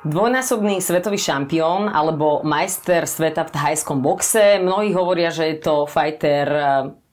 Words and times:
Dvojnásobný 0.00 0.80
svetový 0.80 1.20
šampión 1.20 1.84
alebo 1.92 2.40
majster 2.40 3.04
sveta 3.04 3.44
v 3.44 3.52
thajskom 3.52 4.00
boxe. 4.00 4.56
Mnohí 4.56 4.96
hovoria, 4.96 5.28
že 5.28 5.52
je 5.52 5.56
to 5.60 5.84
fighter 5.84 6.48
eh, 6.48 6.64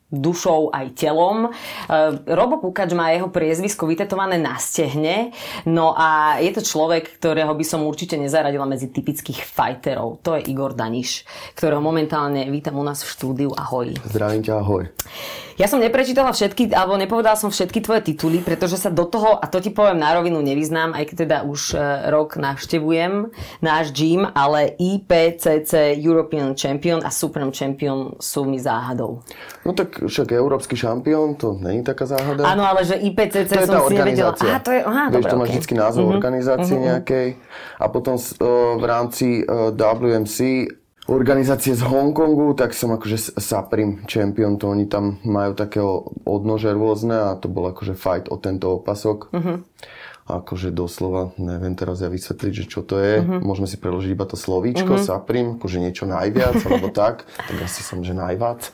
dušou 0.07 0.71
aj 0.71 0.95
telom. 0.95 1.51
Eh, 1.51 2.15
Robo 2.31 2.63
Pukač 2.63 2.95
má 2.95 3.11
jeho 3.11 3.27
priezvisko 3.27 3.91
vytetované 3.91 4.39
na 4.39 4.55
stehne, 4.55 5.35
no 5.67 5.91
a 5.99 6.39
je 6.39 6.47
to 6.55 6.63
človek, 6.63 7.19
ktorého 7.19 7.51
by 7.51 7.65
som 7.67 7.83
určite 7.83 8.15
nezaradila 8.15 8.63
medzi 8.63 8.87
typických 8.87 9.43
fighterov. 9.43 10.23
To 10.23 10.39
je 10.39 10.47
Igor 10.47 10.71
Daniš, 10.71 11.27
ktorého 11.59 11.83
momentálne 11.83 12.47
vítam 12.47 12.79
u 12.79 12.87
nás 12.87 13.03
v 13.03 13.11
štúdiu. 13.11 13.51
Ahoj. 13.51 13.99
Zdravím 14.07 14.47
ťa, 14.47 14.63
ahoj. 14.63 14.87
Ja 15.57 15.65
som 15.65 15.81
neprečítala 15.81 16.29
všetky, 16.29 16.69
alebo 16.69 17.01
nepovedala 17.01 17.33
som 17.33 17.49
všetky 17.49 17.81
tvoje 17.81 18.13
tituly, 18.13 18.45
pretože 18.45 18.77
sa 18.77 18.93
do 18.93 19.09
toho, 19.09 19.41
a 19.41 19.49
to 19.49 19.57
ti 19.57 19.73
poviem 19.73 19.97
na 19.97 20.13
rovinu, 20.13 20.37
nevyznám, 20.37 20.93
aj 20.93 21.03
keď 21.09 21.15
teda 21.25 21.37
už 21.49 21.73
e, 21.73 21.77
rok 22.13 22.37
navštevujem 22.37 23.33
náš 23.65 23.89
gym, 23.89 24.21
ale 24.37 24.77
IPCC 24.77 25.97
European 25.97 26.53
Champion 26.53 27.01
a 27.01 27.09
Supreme 27.09 27.49
Champion 27.49 28.13
sú 28.21 28.45
mi 28.45 28.61
záhadou. 28.61 29.25
No 29.65 29.73
tak 29.73 29.97
však 29.97 30.29
európsky 30.29 30.77
šampión, 30.77 31.33
to 31.41 31.57
není 31.57 31.81
taká 31.81 32.05
záhada. 32.05 32.45
Áno, 32.45 32.61
ale 32.61 32.85
že 32.85 32.93
IPCC 32.93 33.49
to 33.49 33.65
som 33.65 33.89
si 33.89 33.97
nevedela. 33.97 34.37
Aha, 34.37 34.61
to 34.61 34.69
je, 34.69 34.81
aha, 34.85 35.09
Vieš, 35.09 35.15
dobre, 35.17 35.29
to 35.33 35.37
má 35.41 35.45
okay. 35.49 35.57
vždy 35.57 35.73
názov 35.73 36.03
Mhm. 36.05 36.13
organizácie 36.13 36.75
nejakej. 36.77 37.27
A 37.81 37.85
potom 37.89 38.15
o, 38.15 38.21
v 38.77 38.85
rámci 38.85 39.41
o, 39.41 39.73
WMC 39.73 40.37
organizácie 41.07 41.71
z 41.71 41.81
Hongkongu, 41.87 42.53
tak 42.53 42.75
som 42.75 42.91
akože 42.91 43.39
Saprim 43.39 44.03
champion, 44.05 44.59
to 44.59 44.67
oni 44.67 44.85
tam 44.85 45.17
majú 45.23 45.55
takého 45.55 46.11
odnože 46.27 46.75
rôzne 46.75 47.31
a 47.31 47.39
to 47.39 47.47
bol 47.47 47.67
akože 47.71 47.95
fight 47.95 48.27
o 48.27 48.35
tento 48.35 48.75
opasok. 48.75 49.31
Mhm. 49.31 49.53
A 50.27 50.43
akože 50.43 50.75
doslova, 50.75 51.31
neviem 51.39 51.71
teraz 51.71 52.03
ja 52.03 52.11
vysvetliť, 52.11 52.51
že 52.51 52.65
čo 52.67 52.83
to 52.83 52.99
je. 52.99 53.23
Mhm. 53.23 53.47
Môžeme 53.47 53.63
si 53.63 53.79
preložiť 53.79 54.11
iba 54.11 54.27
to 54.27 54.35
slovíčko, 54.35 54.99
Saprim, 54.99 55.55
akože 55.55 55.79
niečo 55.79 56.03
najviac, 56.03 56.59
alebo 56.67 56.91
tak. 56.91 57.23
Tak 57.47 57.57
asi 57.63 57.79
som, 57.79 58.03
že 58.03 58.11
najviac. 58.11 58.67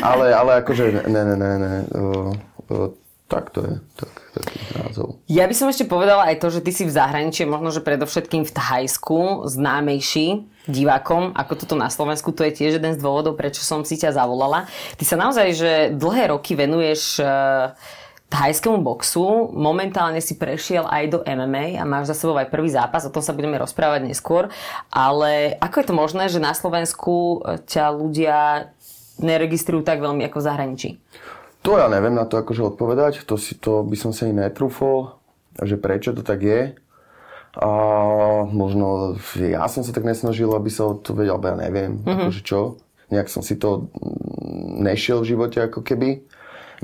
Ale, 0.00 0.32
ale 0.32 0.64
akože 0.64 1.04
ne, 1.04 1.22
ne, 1.28 1.36
ne, 1.36 1.52
ne. 1.60 1.74
Uh, 1.92 2.32
uh, 2.72 3.05
tak 3.26 3.50
to 3.50 3.66
je, 3.66 3.74
tak, 3.98 4.12
taký 4.38 4.58
názov. 4.78 5.18
Ja 5.26 5.50
by 5.50 5.54
som 5.58 5.66
ešte 5.66 5.82
povedala 5.82 6.30
aj 6.30 6.38
to, 6.38 6.48
že 6.54 6.62
ty 6.62 6.70
si 6.70 6.86
v 6.86 6.94
zahraničí, 6.94 7.42
možno, 7.42 7.74
že 7.74 7.82
predovšetkým 7.82 8.46
v 8.46 8.54
Thajsku 8.54 9.50
známejší 9.50 10.46
divákom, 10.70 11.34
ako 11.34 11.52
toto 11.58 11.74
na 11.74 11.90
Slovensku. 11.90 12.30
To 12.30 12.46
je 12.46 12.54
tiež 12.54 12.78
jeden 12.78 12.94
z 12.94 13.02
dôvodov, 13.02 13.34
prečo 13.34 13.66
som 13.66 13.82
si 13.82 13.98
ťa 13.98 14.14
zavolala. 14.14 14.70
Ty 14.94 15.04
sa 15.06 15.16
naozaj, 15.18 15.46
že 15.58 15.72
dlhé 15.98 16.30
roky 16.34 16.54
venuješ 16.54 17.18
eh, 17.18 17.74
thajskému 18.30 18.78
boxu. 18.82 19.50
Momentálne 19.54 20.22
si 20.22 20.38
prešiel 20.38 20.86
aj 20.86 21.04
do 21.10 21.18
MMA 21.26 21.78
a 21.78 21.86
máš 21.86 22.14
za 22.14 22.18
sebou 22.18 22.38
aj 22.38 22.50
prvý 22.50 22.70
zápas, 22.70 23.06
o 23.06 23.14
tom 23.14 23.22
sa 23.26 23.34
budeme 23.34 23.58
rozprávať 23.58 24.06
neskôr. 24.06 24.50
Ale 24.90 25.58
ako 25.62 25.82
je 25.82 25.86
to 25.86 25.94
možné, 25.94 26.24
že 26.30 26.38
na 26.38 26.54
Slovensku 26.54 27.42
eh, 27.42 27.58
ťa 27.66 27.90
ľudia 27.90 28.70
neregistrujú 29.18 29.82
tak 29.82 29.98
veľmi 29.98 30.22
ako 30.30 30.38
v 30.38 30.46
zahraničí? 30.46 30.90
To 31.66 31.74
ja 31.74 31.90
neviem 31.90 32.14
na 32.14 32.22
to 32.30 32.38
akože 32.38 32.62
odpovedať, 32.62 33.26
to, 33.26 33.34
si, 33.34 33.58
to 33.58 33.82
by 33.82 33.98
som 33.98 34.14
si 34.14 34.22
ani 34.22 34.38
netrúfol, 34.38 35.18
že 35.58 35.74
prečo 35.74 36.14
to 36.14 36.22
tak 36.22 36.46
je. 36.46 36.78
A 37.58 37.70
možno, 38.46 39.18
ja 39.34 39.66
som 39.66 39.82
sa 39.82 39.90
tak 39.90 40.06
nesnažil, 40.06 40.46
aby 40.54 40.70
sa 40.70 40.94
to 40.94 41.10
vedel, 41.10 41.34
alebo 41.34 41.50
ja 41.50 41.56
neviem, 41.66 41.98
mm-hmm. 41.98 42.30
akože 42.30 42.42
čo. 42.46 42.78
Nejak 43.10 43.26
som 43.26 43.42
si 43.42 43.58
to 43.58 43.90
mm, 43.90 44.86
nešiel 44.86 45.26
v 45.26 45.34
živote 45.34 45.58
ako 45.58 45.82
keby. 45.82 46.22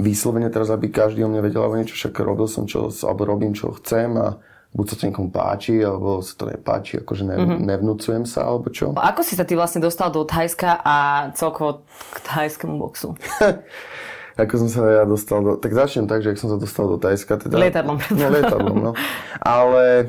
Vyslovene 0.03 0.51
teraz, 0.51 0.73
aby 0.73 0.91
každý 0.91 1.23
o 1.23 1.31
mne 1.31 1.47
vedel 1.47 1.63
alebo 1.63 1.79
niečo, 1.79 1.95
však 1.95 2.19
robil 2.19 2.51
som 2.51 2.67
čo, 2.67 2.91
alebo 3.07 3.23
robím 3.29 3.55
čo 3.55 3.71
chcem 3.79 4.11
a 4.19 4.41
buď 4.73 4.85
sa 4.89 4.95
to 4.99 5.05
niekomu 5.07 5.29
páči, 5.31 5.79
alebo 5.85 6.25
sa 6.25 6.33
to 6.35 6.49
nepáči, 6.49 7.05
akože 7.05 7.23
ne, 7.29 7.37
mm-hmm. 7.39 7.61
nevnúcujem 7.71 8.25
sa, 8.25 8.49
alebo 8.49 8.73
čo. 8.73 8.97
Ako 8.97 9.23
si 9.23 9.37
sa 9.37 9.45
ty 9.47 9.55
vlastne 9.55 9.85
dostal 9.85 10.09
do 10.09 10.25
Thajska 10.25 10.81
a 10.81 10.97
celkovo 11.37 11.87
k 11.87 12.17
thajskému 12.25 12.81
boxu? 12.81 13.15
Ako 14.33 14.65
som 14.65 14.69
sa 14.73 14.81
ja 14.89 15.05
dostal 15.05 15.45
do... 15.45 15.61
Tak 15.61 15.73
začnem 15.77 16.09
tak, 16.09 16.25
že 16.25 16.33
ak 16.33 16.41
som 16.41 16.49
sa 16.49 16.57
dostal 16.57 16.89
do 16.89 16.97
Tajska. 16.97 17.37
Teda, 17.37 17.61
Lietadlom. 17.61 18.01
No, 18.17 18.27
lietadlom, 18.33 18.77
no. 18.81 18.93
Ale 19.39 20.09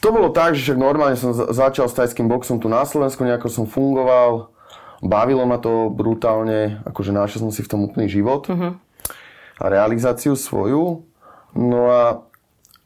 to 0.00 0.08
bolo 0.08 0.32
tak, 0.32 0.56
že 0.56 0.72
však 0.72 0.78
normálne 0.80 1.16
som 1.16 1.36
za- 1.36 1.52
začal 1.52 1.88
s 1.88 1.96
tajským 1.96 2.28
boxom 2.28 2.56
tu 2.56 2.72
na 2.72 2.84
Slovensku, 2.84 3.20
nejako 3.24 3.52
som 3.52 3.64
fungoval. 3.68 4.48
Bavilo 5.04 5.44
ma 5.44 5.60
to 5.60 5.92
brutálne, 5.92 6.80
akože 6.88 7.12
našiel 7.12 7.44
som 7.44 7.52
si 7.52 7.60
v 7.60 7.68
tom 7.68 7.84
úplný 7.84 8.08
život 8.08 8.48
a 9.60 9.64
realizáciu 9.68 10.32
svoju. 10.32 11.04
No 11.52 11.80
a 11.92 12.02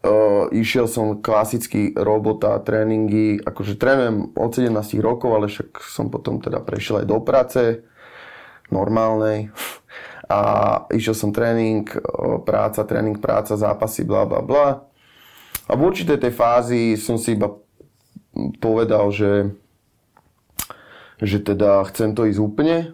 uh, 0.02 0.44
išiel 0.50 0.90
som 0.90 1.22
klasicky 1.22 1.94
robota, 1.94 2.58
tréningy, 2.58 3.38
akože 3.38 3.78
trénujem 3.78 4.34
od 4.34 4.50
17 4.50 4.98
rokov, 4.98 5.30
ale 5.30 5.46
však 5.46 5.78
som 5.78 6.10
potom 6.10 6.42
teda 6.42 6.58
prešiel 6.58 7.02
aj 7.02 7.06
do 7.06 7.18
práce 7.22 7.86
normálnej. 8.68 9.54
A 10.28 10.40
išiel 10.92 11.16
som 11.16 11.32
tréning, 11.32 11.88
o, 12.04 12.38
práca, 12.44 12.84
tréning, 12.84 13.16
práca, 13.16 13.56
zápasy, 13.56 14.04
bla 14.04 14.28
bla 14.28 14.44
bla. 14.44 14.66
A 15.68 15.72
v 15.72 15.84
určitej 15.88 16.20
tej 16.20 16.32
fázi 16.32 16.96
som 17.00 17.16
si 17.16 17.32
iba 17.32 17.52
povedal, 18.60 19.08
že, 19.08 19.56
že 21.20 21.40
teda 21.40 21.84
chcem 21.88 22.12
to 22.12 22.28
ísť 22.28 22.40
úplne, 22.40 22.92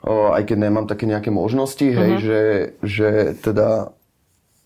o, 0.00 0.32
aj 0.32 0.48
keď 0.48 0.56
nemám 0.56 0.88
také 0.88 1.04
nejaké 1.04 1.28
možnosti, 1.28 1.84
hej, 1.84 2.10
že, 2.20 2.40
že 2.80 3.08
teda 3.44 3.92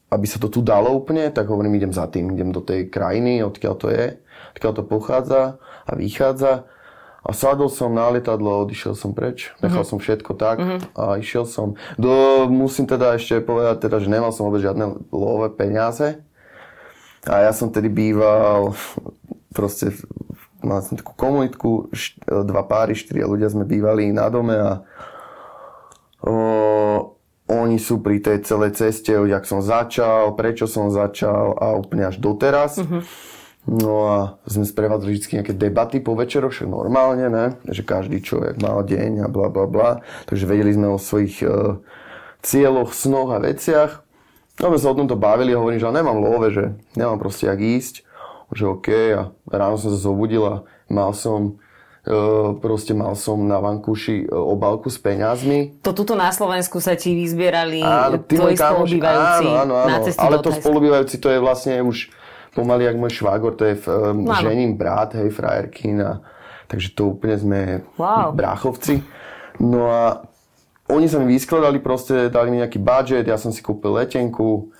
aby 0.08 0.24
sa 0.24 0.40
to 0.40 0.48
tu 0.48 0.64
dalo 0.64 0.96
úplne, 0.96 1.28
tak 1.28 1.52
hovorím, 1.52 1.76
idem 1.76 1.92
za 1.92 2.08
tým, 2.08 2.32
idem 2.32 2.48
do 2.48 2.64
tej 2.64 2.88
krajiny, 2.88 3.44
odkiaľ 3.44 3.74
to 3.76 3.92
je, 3.92 4.16
odkiaľ 4.56 4.72
to 4.72 4.84
pochádza 4.88 5.42
a 5.84 5.92
vychádza. 5.92 6.64
A 7.26 7.34
sadol 7.34 7.68
som 7.68 7.90
na 7.92 8.08
lietadlo, 8.14 8.62
odišiel 8.64 8.94
som 8.94 9.12
preč, 9.12 9.52
nechal 9.58 9.82
som 9.82 9.98
všetko 9.98 10.32
tak 10.38 10.62
a 10.94 11.18
išiel 11.18 11.44
som. 11.44 11.74
Do, 11.98 12.46
musím 12.46 12.86
teda 12.86 13.18
ešte 13.18 13.42
povedať, 13.42 13.90
teda, 13.90 13.98
že 14.00 14.08
nemal 14.08 14.30
som 14.30 14.46
vôbec 14.48 14.62
žiadne 14.62 15.10
lové 15.10 15.50
peniaze. 15.52 16.22
A 17.26 17.44
ja 17.44 17.52
som 17.52 17.68
tedy 17.74 17.90
býval 17.90 18.72
proste, 19.52 19.92
mal 20.62 20.80
som 20.86 20.94
takú 20.94 21.12
komunitku, 21.18 21.90
št, 21.90 22.22
dva 22.46 22.62
páry, 22.62 22.94
štyria 22.94 23.26
ľudia 23.26 23.50
sme 23.50 23.66
bývali 23.66 24.14
na 24.14 24.30
dome 24.30 24.54
a 24.54 24.72
o, 26.22 26.34
oni 27.48 27.76
sú 27.80 27.98
pri 27.98 28.22
tej 28.22 28.46
celej 28.46 28.78
ceste, 28.78 29.10
jak 29.10 29.44
som 29.48 29.58
začal, 29.64 30.36
prečo 30.38 30.70
som 30.70 30.92
začal 30.92 31.58
a 31.58 31.74
úplne 31.74 32.06
až 32.06 32.22
doteraz. 32.22 32.78
No 33.68 34.08
a 34.08 34.18
sme 34.48 34.64
sprevádzali 34.64 35.12
vždy 35.12 35.26
nejaké 35.36 35.52
debaty 35.52 36.00
po 36.00 36.16
večeroch, 36.16 36.56
však 36.56 36.72
normálne, 36.72 37.28
ne? 37.28 37.46
Že 37.68 37.84
každý 37.84 38.24
človek 38.24 38.56
mal 38.64 38.80
deň 38.80 39.22
a 39.22 39.26
bla 39.28 39.52
bla 39.52 39.68
bla. 39.68 39.90
Takže 40.24 40.48
vedeli 40.48 40.72
sme 40.72 40.88
o 40.88 40.96
svojich 40.96 41.44
e, 41.44 41.76
cieľoch, 42.40 42.96
snoch 42.96 43.28
a 43.28 43.44
veciach. 43.44 44.00
No 44.64 44.72
sme 44.72 44.80
sa 44.80 44.88
o 44.88 44.96
tomto 44.96 45.20
bavili 45.20 45.52
a 45.52 45.60
hovorím, 45.60 45.84
že 45.84 45.92
nemám 45.92 46.16
love, 46.16 46.48
že 46.48 46.64
nemám 46.96 47.20
proste 47.20 47.44
jak 47.44 47.60
ísť. 47.60 48.08
Že 48.56 48.64
OK 48.80 48.88
a 49.12 49.22
ráno 49.52 49.76
som 49.76 49.92
sa 49.92 50.00
zobudil 50.00 50.40
a 50.48 50.64
mal 50.88 51.12
som 51.12 51.60
e, 52.08 52.56
proste 52.64 52.96
mal 52.96 53.12
som 53.20 53.36
na 53.44 53.60
vankúši 53.60 54.24
e, 54.24 54.32
obálku 54.32 54.88
s 54.88 54.96
peňazmi. 54.96 55.84
To 55.84 55.92
tuto 55.92 56.16
na 56.16 56.32
Slovensku 56.32 56.80
sa 56.80 56.96
ti 56.96 57.12
vyzbierali 57.12 57.84
Áno, 57.84 58.16
tvoji 58.24 58.56
spolubývajúci 58.56 59.44
áno, 59.44 59.60
áno, 59.60 59.74
áno. 59.76 59.92
na 59.92 59.98
ceste 60.00 60.24
Ale 60.24 60.40
to 60.40 60.56
spolubývajúci, 60.56 61.20
to 61.20 61.28
je 61.28 61.38
vlastne 61.44 61.84
už 61.84 62.08
pomaly 62.58 62.84
jak 62.84 62.98
môj 62.98 63.14
švágor, 63.14 63.54
to 63.54 63.62
je 63.62 63.78
um, 63.86 64.26
No 64.26 64.34
áno. 64.34 64.42
žením 64.42 64.74
brat, 64.74 65.14
hej, 65.14 65.30
frajerkin 65.30 66.02
a 66.02 66.18
takže 66.66 66.98
to 66.98 67.14
úplne 67.14 67.36
sme 67.38 67.60
Wow. 67.94 68.34
bráchovci. 68.34 69.06
No 69.62 69.86
a 69.86 70.26
oni 70.90 71.06
sa 71.06 71.22
mi 71.22 71.30
vyskladali 71.30 71.78
proste, 71.78 72.26
dali 72.26 72.50
mi 72.50 72.58
nejaký 72.58 72.82
budget, 72.82 73.24
ja 73.24 73.38
som 73.38 73.54
si 73.54 73.62
kúpil 73.62 73.94
letenku, 73.94 74.74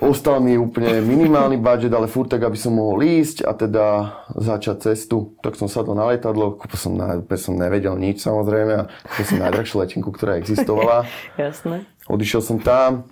Ostal 0.00 0.40
mi 0.40 0.56
úplne 0.56 1.04
minimálny 1.04 1.60
budget, 1.60 1.92
ale 1.92 2.08
furt 2.08 2.32
tak, 2.32 2.40
aby 2.40 2.56
som 2.56 2.72
mohol 2.72 3.04
ísť 3.04 3.44
a 3.44 3.52
teda 3.52 3.84
začať 4.32 4.88
cestu. 4.88 5.36
Tak 5.44 5.60
som 5.60 5.68
sadol 5.68 5.92
na 5.92 6.08
letadlo, 6.08 6.56
kúpil 6.56 6.80
som, 6.80 6.96
na, 6.96 7.20
úplne 7.20 7.36
som 7.36 7.52
nevedel 7.52 8.00
nič 8.00 8.24
samozrejme 8.24 8.72
a 8.80 8.88
kúpil 8.88 9.26
som 9.28 9.44
najdrahšiu 9.44 9.76
letenku, 9.76 10.08
ktorá 10.08 10.40
existovala. 10.40 11.04
Jasné. 11.36 11.84
Odišiel 12.08 12.40
som 12.40 12.56
tam, 12.56 13.04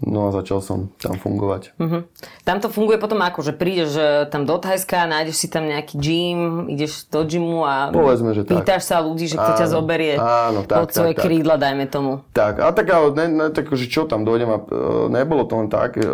No 0.00 0.28
a 0.28 0.30
začal 0.32 0.64
som 0.64 0.88
tam 0.96 1.20
fungovať. 1.20 1.76
Uh-huh. 1.76 2.08
Tam 2.48 2.56
to 2.56 2.72
funguje 2.72 2.96
potom 2.96 3.20
ako, 3.20 3.44
že 3.44 3.52
prídeš 3.52 4.00
tam 4.32 4.48
do 4.48 4.56
Thajska, 4.56 5.04
nájdeš 5.04 5.44
si 5.44 5.48
tam 5.52 5.68
nejaký 5.68 6.00
gym, 6.00 6.38
ideš 6.72 7.04
do 7.12 7.20
gymu 7.20 7.68
a 7.68 7.92
Povedzme, 7.92 8.32
že 8.32 8.48
pýtaš 8.48 8.88
tak. 8.88 8.88
sa 8.88 8.96
ľudí, 9.04 9.28
že 9.28 9.36
kto 9.36 9.52
ťa 9.60 9.66
zoberie 9.68 10.16
áno, 10.16 10.64
tak, 10.64 10.76
pod 10.80 10.88
svoje 10.96 11.12
tak, 11.12 11.28
krídla, 11.28 11.60
dajme 11.60 11.84
tomu. 11.92 12.24
Tak, 12.32 12.64
a 12.64 12.72
tak 12.72 12.88
ale 12.88 13.12
ne, 13.12 13.26
ne, 13.28 13.46
tak, 13.52 13.68
že 13.68 13.92
čo 13.92 14.08
tam 14.08 14.24
dojdem 14.24 14.48
a 14.48 14.58
e, 14.58 14.64
nebolo 15.12 15.44
to 15.44 15.60
len 15.60 15.68
tak. 15.68 16.00
E, 16.00 16.08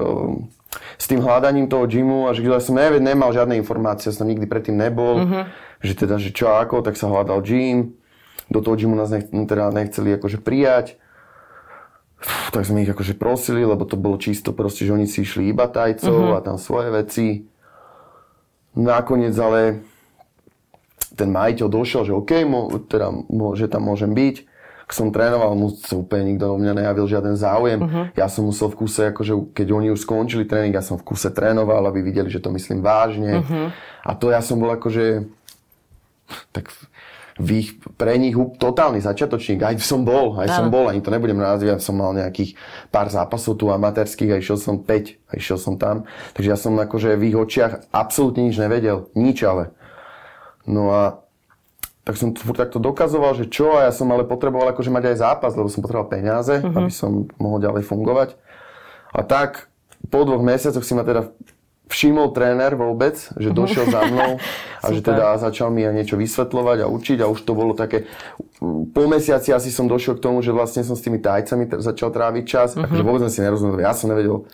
s 0.98 1.06
tým 1.06 1.22
hľadaním 1.22 1.70
toho 1.70 1.86
gymu 1.86 2.26
a 2.26 2.34
že 2.34 2.42
ja 2.42 2.58
som 2.58 2.74
neved, 2.74 2.98
nemal 2.98 3.30
žiadne 3.30 3.54
informácie, 3.54 4.10
som 4.10 4.26
nikdy 4.26 4.50
predtým 4.50 4.74
nebol, 4.74 5.22
uh-huh. 5.22 5.46
že 5.78 5.94
teda, 5.94 6.18
že 6.18 6.34
čo 6.34 6.50
ako, 6.58 6.82
tak 6.82 6.98
sa 6.98 7.06
hľadal 7.06 7.38
gym. 7.38 7.94
Do 8.50 8.58
toho 8.66 8.74
gymu 8.74 8.98
nás 8.98 9.14
nech, 9.14 9.30
teda 9.30 9.70
nechceli 9.70 10.18
akože 10.18 10.42
prijať 10.42 10.98
tak 12.50 12.64
sme 12.64 12.82
ich 12.82 12.90
akože 12.90 13.14
prosili, 13.14 13.62
lebo 13.62 13.84
to 13.84 14.00
bolo 14.00 14.16
čisto 14.16 14.56
proste, 14.56 14.88
že 14.88 14.94
oni 14.96 15.04
si 15.04 15.22
išli 15.22 15.52
iba 15.52 15.68
tajcov 15.68 16.16
uh-huh. 16.16 16.36
a 16.36 16.44
tam 16.44 16.56
svoje 16.56 16.88
veci. 16.88 17.26
Nakoniec 18.76 19.36
ale 19.36 19.84
ten 21.16 21.32
majiteľ 21.32 21.66
došiel, 21.68 22.02
že 22.08 22.12
OK, 22.12 22.32
mo, 22.44 22.68
teda, 22.88 23.08
mo, 23.12 23.56
že 23.56 23.68
tam 23.68 23.88
môžem 23.88 24.12
byť. 24.12 24.36
Ak 24.86 24.94
som 24.94 25.10
trénoval, 25.10 25.58
mu 25.58 25.74
úplne 25.74 26.30
nikto 26.30 26.46
do 26.46 26.56
mňa 26.62 26.72
nejavil 26.78 27.10
žiaden 27.10 27.34
záujem. 27.34 27.80
Uh-huh. 27.82 28.06
Ja 28.14 28.30
som 28.30 28.46
musel 28.46 28.70
v 28.70 28.86
kuse, 28.86 29.10
akože 29.10 29.50
keď 29.50 29.66
oni 29.74 29.88
už 29.90 30.06
skončili 30.06 30.46
tréning, 30.46 30.70
ja 30.70 30.84
som 30.84 30.94
v 30.94 31.06
kuse 31.10 31.26
trénoval, 31.34 31.82
aby 31.90 32.06
videli, 32.06 32.30
že 32.30 32.38
to 32.38 32.54
myslím 32.54 32.86
vážne. 32.86 33.42
Uh-huh. 33.42 33.74
A 34.06 34.14
to 34.14 34.30
ja 34.30 34.38
som 34.38 34.62
bol 34.62 34.70
akože 34.70 35.26
tak 36.54 36.70
v 37.36 37.48
ich, 37.60 37.70
pre 38.00 38.16
nich 38.16 38.32
totálny 38.32 39.04
začiatočník. 39.04 39.60
Aj 39.60 39.76
som 39.76 40.08
bol, 40.08 40.40
aj 40.40 40.48
som 40.56 40.72
bol, 40.72 40.88
ani 40.88 41.04
to 41.04 41.12
nebudem 41.12 41.36
nazývať, 41.36 41.84
som 41.84 41.92
mal 41.92 42.16
nejakých 42.16 42.56
pár 42.88 43.12
zápasov 43.12 43.60
tu 43.60 43.68
amatérských 43.68 44.32
a 44.32 44.40
išiel 44.40 44.56
som 44.56 44.80
5 44.80 44.88
a 45.28 45.32
išiel 45.36 45.58
som 45.60 45.76
tam. 45.76 46.08
Takže 46.32 46.48
ja 46.48 46.56
som 46.56 46.72
akože 46.72 47.12
v 47.20 47.32
ich 47.32 47.36
očiach 47.36 47.92
absolútne 47.92 48.48
nič 48.48 48.56
nevedel. 48.56 49.12
Nič 49.12 49.44
ale. 49.44 49.76
No 50.64 50.90
a 50.96 51.02
tak 52.06 52.16
som 52.16 52.32
furt 52.32 52.56
takto 52.56 52.78
dokazoval, 52.78 53.34
že 53.34 53.50
čo, 53.50 53.76
a 53.76 53.90
ja 53.90 53.92
som 53.92 54.06
ale 54.14 54.24
potreboval 54.24 54.70
akože 54.72 54.94
mať 54.94 55.04
aj 55.10 55.16
zápas, 55.20 55.52
lebo 55.58 55.66
som 55.66 55.82
potreboval 55.82 56.06
peniaze, 56.06 56.62
uh-huh. 56.62 56.86
aby 56.86 56.92
som 56.94 57.26
mohol 57.36 57.58
ďalej 57.58 57.82
fungovať. 57.82 58.38
A 59.10 59.26
tak 59.26 59.66
po 60.06 60.22
dvoch 60.22 60.40
mesiacoch 60.40 60.86
si 60.86 60.94
ma 60.94 61.02
teda 61.02 61.34
všimol 61.86 62.34
tréner 62.34 62.74
vôbec, 62.74 63.14
že 63.38 63.54
došiel 63.54 63.86
za 63.90 64.02
mnou 64.10 64.42
a 64.84 64.86
že 64.90 65.00
teda 65.02 65.38
začal 65.38 65.70
mi 65.70 65.86
niečo 65.86 66.18
vysvetľovať 66.18 66.78
a 66.82 66.90
učiť 66.90 67.18
a 67.22 67.30
už 67.30 67.46
to 67.46 67.52
bolo 67.54 67.78
také, 67.78 68.10
po 68.90 69.02
mesiaci 69.06 69.54
asi 69.54 69.70
som 69.70 69.86
došiel 69.86 70.18
k 70.18 70.24
tomu, 70.24 70.42
že 70.42 70.50
vlastne 70.50 70.82
som 70.82 70.98
s 70.98 71.04
tými 71.04 71.22
tajcami 71.22 71.70
začal 71.78 72.10
tráviť 72.10 72.44
čas, 72.44 72.74
uh-huh. 72.74 72.86
akože 72.86 73.02
vôbec 73.06 73.20
som 73.26 73.32
si 73.32 73.40
nerozumel, 73.42 73.78
ja 73.78 73.94
som 73.94 74.10
nevedel, 74.10 74.46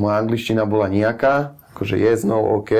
moja 0.00 0.16
angličtina 0.20 0.64
bola 0.64 0.88
nejaká, 0.88 1.56
akože 1.76 1.96
yes, 2.00 2.24
no, 2.24 2.40
OK 2.40 2.72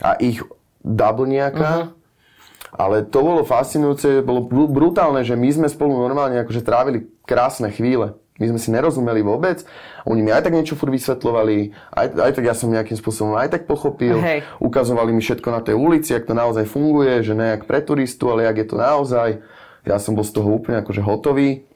a 0.00 0.10
ich 0.16 0.40
double 0.80 1.28
nejaká, 1.28 1.92
uh-huh. 1.92 2.76
ale 2.80 3.04
to 3.04 3.20
bolo 3.20 3.44
fascinujúce, 3.44 4.24
bolo 4.24 4.48
brutálne, 4.48 5.20
že 5.20 5.36
my 5.36 5.48
sme 5.52 5.68
spolu 5.68 6.00
normálne 6.00 6.40
akože 6.40 6.64
trávili 6.64 7.08
krásne 7.28 7.68
chvíle. 7.72 8.19
My 8.40 8.48
sme 8.48 8.58
si 8.58 8.72
nerozumeli 8.72 9.20
vôbec. 9.20 9.60
Oni 10.08 10.24
mi 10.24 10.32
aj 10.32 10.48
tak 10.48 10.56
niečo 10.56 10.72
furt 10.72 10.88
vysvetľovali, 10.88 11.76
aj, 11.92 12.06
aj 12.16 12.32
tak 12.40 12.44
ja 12.48 12.56
som 12.56 12.72
nejakým 12.72 12.96
spôsobom 12.96 13.36
aj 13.36 13.52
tak 13.52 13.62
pochopil. 13.68 14.16
Hej. 14.16 14.48
Ukazovali 14.64 15.12
mi 15.12 15.20
všetko 15.20 15.48
na 15.52 15.60
tej 15.60 15.76
ulici, 15.76 16.16
jak 16.16 16.24
to 16.24 16.32
naozaj 16.32 16.64
funguje, 16.64 17.20
že 17.20 17.36
nejak 17.36 17.68
pre 17.68 17.84
turistu, 17.84 18.32
ale 18.32 18.48
jak 18.48 18.64
je 18.64 18.66
to 18.72 18.76
naozaj. 18.80 19.44
Ja 19.84 20.00
som 20.00 20.16
bol 20.16 20.24
z 20.24 20.32
toho 20.32 20.48
úplne 20.56 20.80
akože 20.80 21.04
hotový. 21.04 21.68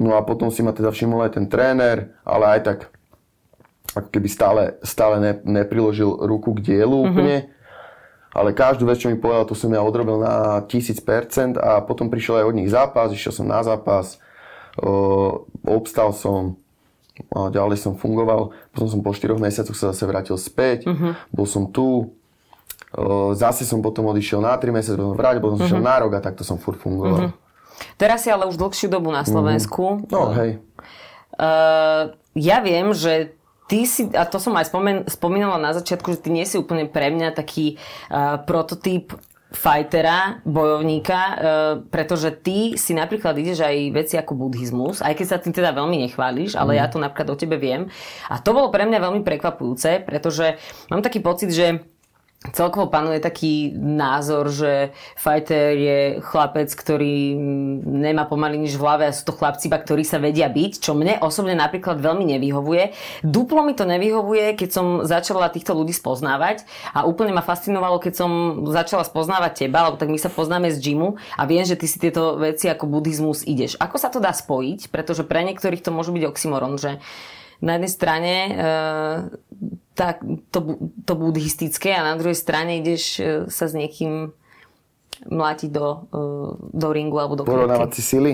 No 0.00 0.16
a 0.16 0.24
potom 0.24 0.48
si 0.48 0.64
ma 0.64 0.72
teda 0.72 0.88
všimol 0.88 1.28
aj 1.28 1.36
ten 1.36 1.44
tréner, 1.44 2.16
ale 2.24 2.56
aj 2.56 2.60
tak 2.64 2.78
ako 3.92 4.08
keby 4.08 4.28
stále, 4.32 4.62
stále 4.80 5.20
ne, 5.20 5.32
nepriložil 5.44 6.08
ruku 6.24 6.56
k 6.56 6.72
dielu 6.72 6.88
mm-hmm. 6.88 7.10
úplne. 7.12 7.36
Ale 8.30 8.54
každú 8.54 8.86
vec, 8.86 9.02
čo 9.02 9.10
mi 9.10 9.18
povedal, 9.18 9.44
to 9.44 9.58
som 9.58 9.74
ja 9.74 9.82
odrobil 9.82 10.22
na 10.22 10.62
1000% 10.64 11.58
a 11.58 11.82
potom 11.82 12.06
prišiel 12.06 12.40
aj 12.40 12.48
od 12.48 12.54
nich 12.54 12.70
zápas, 12.70 13.10
išiel 13.10 13.34
som 13.34 13.44
na 13.44 13.60
zápas 13.66 14.22
obstal 15.66 16.10
som, 16.16 16.56
a 17.28 17.52
ďalej 17.52 17.76
som 17.76 17.92
fungoval, 17.96 18.56
potom 18.72 18.88
som 18.88 19.00
po 19.04 19.12
4 19.12 19.36
mesiacoch 19.36 19.76
sa 19.76 19.92
zase 19.92 20.08
vrátil 20.08 20.36
späť, 20.40 20.88
uh-huh. 20.88 21.12
bol 21.28 21.44
som 21.44 21.68
tu, 21.68 22.16
zase 23.36 23.68
som 23.68 23.84
potom 23.84 24.08
odišiel 24.08 24.40
na 24.40 24.56
3 24.56 24.72
mesiace, 24.72 24.96
potom 24.96 25.12
vrátil, 25.12 25.44
potom 25.44 25.60
som 25.60 25.68
uh-huh. 25.68 25.76
šiel 25.76 25.84
na 25.84 25.96
rok 26.00 26.12
a 26.16 26.24
takto 26.24 26.42
som 26.42 26.56
furt 26.56 26.80
fungoval. 26.80 27.28
Uh-huh. 27.28 27.36
Teraz 28.00 28.24
si 28.24 28.32
ale 28.32 28.48
už 28.48 28.56
dlhšiu 28.56 28.88
dobu 28.88 29.12
na 29.12 29.24
Slovensku. 29.24 30.00
Uh-huh. 30.00 30.12
No, 30.12 30.32
hej. 30.36 30.60
Uh, 31.36 32.12
ja 32.36 32.60
viem, 32.60 32.92
že 32.92 33.32
ty 33.70 33.86
si, 33.86 34.08
a 34.12 34.26
to 34.26 34.42
som 34.42 34.52
aj 34.58 34.68
spomen, 34.68 34.96
spomínala 35.06 35.56
na 35.56 35.72
začiatku, 35.72 36.18
že 36.18 36.20
ty 36.20 36.28
nie 36.34 36.44
si 36.44 36.58
úplne 36.58 36.90
pre 36.90 37.08
mňa 37.08 37.32
taký 37.32 37.78
uh, 38.10 38.42
prototyp 38.42 39.14
fightera, 39.50 40.38
bojovníka, 40.46 41.20
e, 41.20 41.34
pretože 41.90 42.30
ty 42.38 42.78
si 42.78 42.94
napríklad 42.94 43.34
ideš 43.34 43.66
aj 43.66 43.76
veci 43.90 44.14
ako 44.14 44.38
buddhizmus, 44.38 45.02
aj 45.02 45.18
keď 45.18 45.26
sa 45.26 45.42
tým 45.42 45.50
teda 45.50 45.74
veľmi 45.74 46.06
nechváliš, 46.06 46.54
ale 46.54 46.74
mm. 46.74 46.78
ja 46.78 46.86
to 46.86 47.02
napríklad 47.02 47.28
o 47.34 47.36
tebe 47.36 47.58
viem. 47.58 47.90
A 48.30 48.38
to 48.38 48.54
bolo 48.54 48.70
pre 48.70 48.86
mňa 48.86 49.02
veľmi 49.02 49.22
prekvapujúce, 49.26 50.06
pretože 50.06 50.54
mám 50.86 51.02
taký 51.02 51.18
pocit, 51.18 51.50
že 51.50 51.82
celkovo 52.40 52.88
panuje 52.88 53.20
taký 53.20 53.76
názor, 53.76 54.48
že 54.48 54.96
fighter 55.12 55.76
je 55.76 55.98
chlapec, 56.24 56.72
ktorý 56.72 57.36
nemá 57.84 58.24
pomaly 58.24 58.56
nič 58.56 58.80
v 58.80 58.84
hlave 58.88 59.04
a 59.04 59.12
sú 59.12 59.28
to 59.28 59.36
chlapci, 59.36 59.68
iba 59.68 59.76
ktorí 59.76 60.08
sa 60.08 60.16
vedia 60.16 60.48
byť, 60.48 60.80
čo 60.80 60.96
mne 60.96 61.20
osobne 61.20 61.52
napríklad 61.52 62.00
veľmi 62.00 62.24
nevyhovuje. 62.32 62.96
Duplo 63.20 63.60
mi 63.60 63.76
to 63.76 63.84
nevyhovuje, 63.84 64.56
keď 64.56 64.70
som 64.72 64.86
začala 65.04 65.52
týchto 65.52 65.76
ľudí 65.76 65.92
spoznávať 65.92 66.64
a 66.96 67.04
úplne 67.04 67.36
ma 67.36 67.44
fascinovalo, 67.44 68.00
keď 68.00 68.14
som 68.16 68.30
začala 68.72 69.04
spoznávať 69.04 69.68
teba, 69.68 69.92
lebo 69.92 70.00
tak 70.00 70.08
my 70.08 70.16
sa 70.16 70.32
poznáme 70.32 70.72
z 70.72 70.80
gymu 70.80 71.20
a 71.36 71.44
viem, 71.44 71.68
že 71.68 71.76
ty 71.76 71.84
si 71.84 72.00
tieto 72.00 72.40
veci 72.40 72.72
ako 72.72 72.88
buddhizmus 72.88 73.44
ideš. 73.44 73.76
Ako 73.76 74.00
sa 74.00 74.08
to 74.08 74.16
dá 74.16 74.32
spojiť? 74.32 74.88
Pretože 74.88 75.28
pre 75.28 75.44
niektorých 75.44 75.84
to 75.84 75.92
môže 75.92 76.08
byť 76.08 76.24
oxymoron, 76.24 76.80
že 76.80 77.04
na 77.60 77.76
jednej 77.76 77.92
strane 77.92 78.32
e, 78.32 78.52
tak, 79.94 80.22
to, 80.54 80.78
to 81.04 81.12
buddhistické 81.18 81.92
a 81.92 82.06
na 82.06 82.16
druhej 82.16 82.38
strane 82.38 82.80
ideš 82.80 83.02
e, 83.18 83.24
sa 83.50 83.68
s 83.68 83.74
niekým 83.76 84.32
mlátiť 85.28 85.70
do, 85.72 85.88
e, 86.08 86.20
do 86.72 86.88
ringu 86.94 87.16
alebo 87.20 87.36
do 87.36 87.44
Porovnávať 87.44 88.00
si 88.00 88.02
sily? 88.02 88.32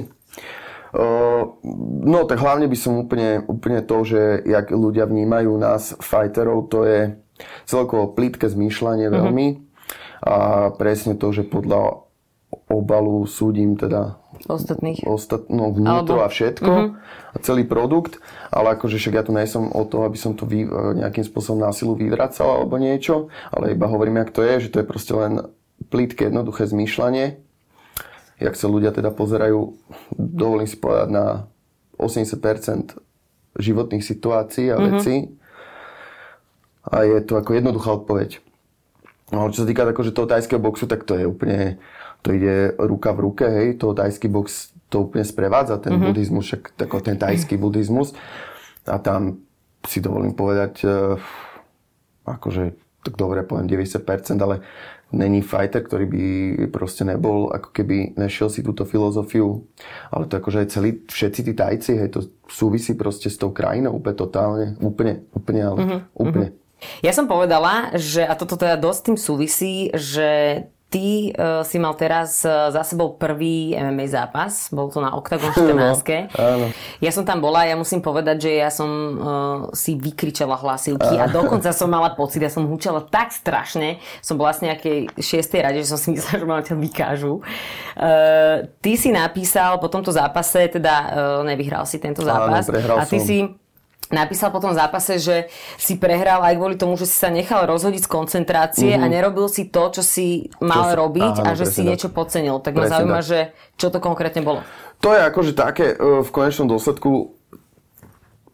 no 2.07 2.25
tak 2.25 2.41
hlavne 2.41 2.71
by 2.71 2.79
som 2.79 2.97
úplne, 2.97 3.45
úplne 3.45 3.85
to, 3.85 3.97
že 4.07 4.41
jak 4.49 4.73
ľudia 4.73 5.05
vnímajú 5.05 5.53
nás 5.61 5.93
fighterov, 6.01 6.73
to 6.73 6.89
je 6.89 7.01
celkovo 7.69 8.17
plítke 8.17 8.49
zmýšľanie 8.49 9.11
mm-hmm. 9.11 9.19
veľmi 9.21 9.47
a 10.25 10.37
presne 10.73 11.19
to, 11.19 11.29
že 11.37 11.45
podľa 11.45 12.07
obalu 12.73 13.29
súdim 13.29 13.77
teda 13.77 14.17
ostatných. 14.45 15.03
Ostat, 15.09 15.49
no, 15.49 15.73
vnútro 15.73 16.21
Alebo... 16.21 16.27
a 16.27 16.29
všetko. 16.29 16.73
Uh-huh. 16.73 16.97
A 17.33 17.37
celý 17.41 17.65
produkt. 17.65 18.21
Ale 18.53 18.77
akože 18.77 19.01
však 19.01 19.15
ja 19.17 19.25
tu 19.25 19.33
nejsem 19.33 19.73
o 19.73 19.83
to, 19.89 20.05
aby 20.05 20.19
som 20.21 20.37
to 20.37 20.45
vy, 20.45 20.69
nejakým 21.01 21.25
spôsobom 21.25 21.65
násilu 21.65 21.97
vyvracal 21.97 22.61
alebo 22.61 22.77
niečo. 22.77 23.33
Ale 23.49 23.73
iba 23.73 23.89
hovorím, 23.89 24.21
jak 24.21 24.31
to 24.37 24.45
je, 24.45 24.69
že 24.69 24.73
to 24.73 24.81
je 24.85 24.87
proste 24.87 25.13
len 25.17 25.49
plítke, 25.89 26.29
jednoduché 26.29 26.69
zmýšľanie. 26.69 27.41
Jak 28.37 28.53
sa 28.53 28.69
ľudia 28.69 28.93
teda 28.93 29.17
pozerajú, 29.17 29.81
dovolím 30.17 30.69
si 30.69 30.77
povedať, 30.77 31.09
na 31.09 31.27
80% 31.97 33.01
životných 33.57 34.05
situácií 34.05 34.69
a 34.69 34.77
uh-huh. 34.77 35.33
A 36.87 37.03
je 37.03 37.19
to 37.25 37.35
ako 37.35 37.51
jednoduchá 37.57 37.99
odpoveď. 37.99 38.39
No, 39.35 39.51
čo 39.51 39.63
sa 39.63 39.69
týka 39.69 39.83
akože 39.83 40.15
toho 40.15 40.31
tajského 40.31 40.63
boxu, 40.63 40.87
tak 40.87 41.03
to 41.03 41.19
je 41.19 41.27
úplne 41.27 41.83
to 42.27 42.35
ide 42.35 42.75
ruka 42.79 43.15
v 43.15 43.23
ruke, 43.23 43.47
hej, 43.47 43.79
to 43.79 43.95
tajský 43.95 44.27
box 44.27 44.75
to 44.91 45.07
úplne 45.07 45.23
sprevádza, 45.23 45.79
ten 45.79 45.95
mm-hmm. 45.95 46.07
buddhizmus, 46.11 46.45
však 46.47 46.63
tako 46.75 46.99
ten 46.99 47.15
tajský 47.15 47.55
buddhizmus. 47.55 48.15
A 48.87 48.99
tam 48.99 49.47
si 49.87 50.03
dovolím 50.03 50.35
povedať, 50.35 50.83
uh, 50.87 51.19
akože, 52.27 52.75
tak 53.07 53.15
dobre, 53.15 53.47
poviem 53.47 53.71
90%, 53.71 54.03
ale 54.43 54.63
není 55.15 55.43
fighter, 55.43 55.87
ktorý 55.87 56.07
by 56.11 56.25
proste 56.75 57.07
nebol, 57.07 57.51
ako 57.55 57.71
keby 57.71 58.19
nešiel 58.19 58.51
si 58.51 58.67
túto 58.67 58.83
filozofiu. 58.83 59.63
Ale 60.11 60.27
to 60.27 60.39
akože 60.43 60.67
aj 60.67 60.69
celý, 60.71 60.91
všetci 61.07 61.41
tí 61.47 61.53
tajci, 61.55 61.93
hej, 61.99 62.11
to 62.11 62.27
súvisí 62.51 62.95
proste 62.99 63.31
s 63.31 63.39
tou 63.39 63.55
krajinou 63.55 63.99
úplne 63.99 64.19
totálne, 64.19 64.67
úplne, 64.83 65.27
úplne, 65.35 65.63
ale 65.63 65.79
mm-hmm. 65.79 66.01
úplne. 66.15 66.49
Ja 67.01 67.13
som 67.17 67.25
povedala, 67.25 67.97
že, 67.97 68.25
a 68.25 68.37
toto 68.37 68.61
teda 68.61 68.77
dosť 68.77 69.01
tým 69.13 69.19
súvisí, 69.19 69.75
že 69.97 70.63
ty 70.87 71.35
uh, 71.35 71.67
si 71.67 71.83
mal 71.83 71.99
teraz 71.99 72.47
uh, 72.47 72.71
za 72.71 72.87
sebou 72.87 73.19
prvý 73.19 73.75
MMA 73.75 74.07
zápas, 74.07 74.71
bol 74.71 74.87
to 74.87 75.03
na 75.03 75.11
Octagon 75.19 75.51
14. 75.51 76.31
áno. 76.39 76.71
Ja 77.03 77.11
som 77.11 77.27
tam 77.27 77.43
bola, 77.43 77.67
ja 77.67 77.75
musím 77.75 77.99
povedať, 77.99 78.47
že 78.47 78.51
ja 78.63 78.71
som 78.71 78.89
uh, 78.89 79.21
si 79.75 79.99
vykričala 79.99 80.55
hlasivky 80.55 81.19
a 81.19 81.27
dokonca 81.27 81.75
som 81.75 81.91
mala 81.91 82.15
pocit, 82.15 82.39
ja 82.39 82.53
som 82.53 82.71
húčala 82.71 83.03
tak 83.03 83.35
strašne, 83.35 83.99
som 84.23 84.39
bola 84.39 84.55
v 84.55 84.71
nejakej 84.71 84.99
šiestej 85.19 85.61
rade, 85.67 85.83
že 85.83 85.91
som 85.91 85.99
si 85.99 86.09
myslela, 86.15 86.39
že 86.39 86.47
ma 86.47 86.63
ťa 86.63 86.77
vykážu. 86.79 87.43
Uh, 87.99 88.71
ty 88.79 88.95
si 88.95 89.11
napísal 89.11 89.83
po 89.83 89.91
tomto 89.91 90.15
zápase, 90.15 90.71
teda 90.71 90.95
uh, 90.95 91.11
nevyhral 91.43 91.83
si 91.83 91.99
tento 91.99 92.23
zápas. 92.23 92.71
Áno, 92.71 93.03
a 93.03 93.05
ty 93.05 93.19
som. 93.19 93.27
si 93.27 93.37
napísal 94.11 94.55
po 94.55 94.63
tom 94.63 94.73
zápase, 94.73 95.19
že 95.19 95.51
si 95.77 95.99
prehral 95.99 96.43
aj 96.43 96.55
kvôli 96.55 96.77
tomu, 96.79 96.95
že 96.95 97.07
si 97.09 97.17
sa 97.17 97.31
nechal 97.31 97.67
rozhodiť 97.67 98.07
z 98.07 98.11
koncentrácie 98.11 98.91
mm-hmm. 98.95 99.07
a 99.07 99.13
nerobil 99.13 99.47
si 99.51 99.67
to, 99.67 99.91
čo 99.91 100.03
si 100.03 100.51
mal 100.63 100.95
čo 100.95 100.99
robiť 101.07 101.35
áno, 101.43 101.47
a 101.47 101.59
že 101.59 101.67
si 101.67 101.83
tak. 101.83 101.89
niečo 101.91 102.09
podcenil. 102.15 102.63
Tak 102.63 102.73
ma 102.75 102.87
zaujíma, 102.87 103.21
tak. 103.23 103.29
že 103.29 103.39
čo 103.75 103.91
to 103.91 103.99
konkrétne 103.99 104.43
bolo. 104.47 104.61
To 105.03 105.13
je 105.13 105.21
akože 105.21 105.53
také 105.53 105.93
e, 105.93 106.25
v 106.25 106.31
konečnom 106.31 106.71
dôsledku 106.71 107.37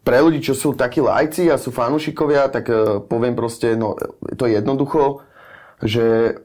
pre 0.03 0.19
ľudí, 0.19 0.43
čo 0.43 0.59
sú 0.59 0.75
takí 0.75 0.99
lajci 0.99 1.47
a 1.47 1.61
sú 1.61 1.71
fanúšikovia, 1.71 2.51
tak 2.51 2.67
e, 2.67 2.99
poviem 3.07 3.39
proste, 3.39 3.79
no 3.79 3.95
to 4.35 4.51
je 4.51 4.59
jednoducho, 4.59 5.23
že 5.83 6.39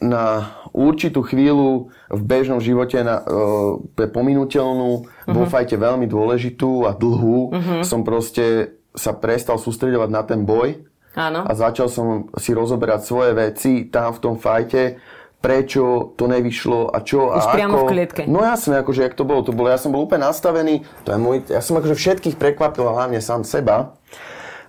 na 0.00 0.56
určitú 0.72 1.20
chvíľu 1.20 1.92
v 2.08 2.22
bežnom 2.24 2.58
živote 2.58 3.04
na, 3.04 3.20
uh, 3.20 3.76
pominuteľnú, 3.94 4.90
uh-huh. 5.04 5.34
vo 5.36 5.44
fajte 5.44 5.76
veľmi 5.76 6.08
dôležitú 6.08 6.88
a 6.88 6.96
dlhú, 6.96 7.52
uh-huh. 7.52 7.80
som 7.84 8.00
proste 8.00 8.76
sa 8.96 9.12
prestal 9.14 9.60
sústredovať 9.60 10.10
na 10.10 10.22
ten 10.26 10.42
boj 10.42 10.82
Áno. 11.14 11.46
a 11.46 11.52
začal 11.54 11.86
som 11.86 12.32
si 12.40 12.50
rozoberať 12.50 13.06
svoje 13.06 13.32
veci 13.36 13.86
tam 13.86 14.10
v 14.10 14.18
tom 14.18 14.34
fajte, 14.40 14.98
prečo 15.40 16.12
to 16.16 16.28
nevyšlo 16.28 16.90
a 16.92 17.00
čo 17.00 17.32
Už 17.32 17.44
a 17.48 17.54
priamo 17.54 17.80
ako. 17.80 17.86
v 17.86 17.90
klietke. 17.92 18.22
No 18.28 18.44
jasne, 18.44 18.80
akože 18.80 19.04
jak 19.04 19.14
to 19.16 19.24
bolo, 19.24 19.40
to 19.40 19.56
bolo, 19.56 19.72
ja 19.72 19.80
som 19.80 19.92
bol 19.92 20.04
úplne 20.04 20.28
nastavený, 20.28 20.84
to 21.04 21.12
je 21.12 21.18
môj, 21.20 21.36
ja 21.48 21.64
som 21.64 21.80
akože 21.80 21.96
všetkých 21.96 22.36
prekvapil, 22.36 22.84
hlavne 22.84 23.20
sám 23.24 23.44
seba. 23.44 23.96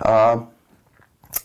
A 0.02 0.48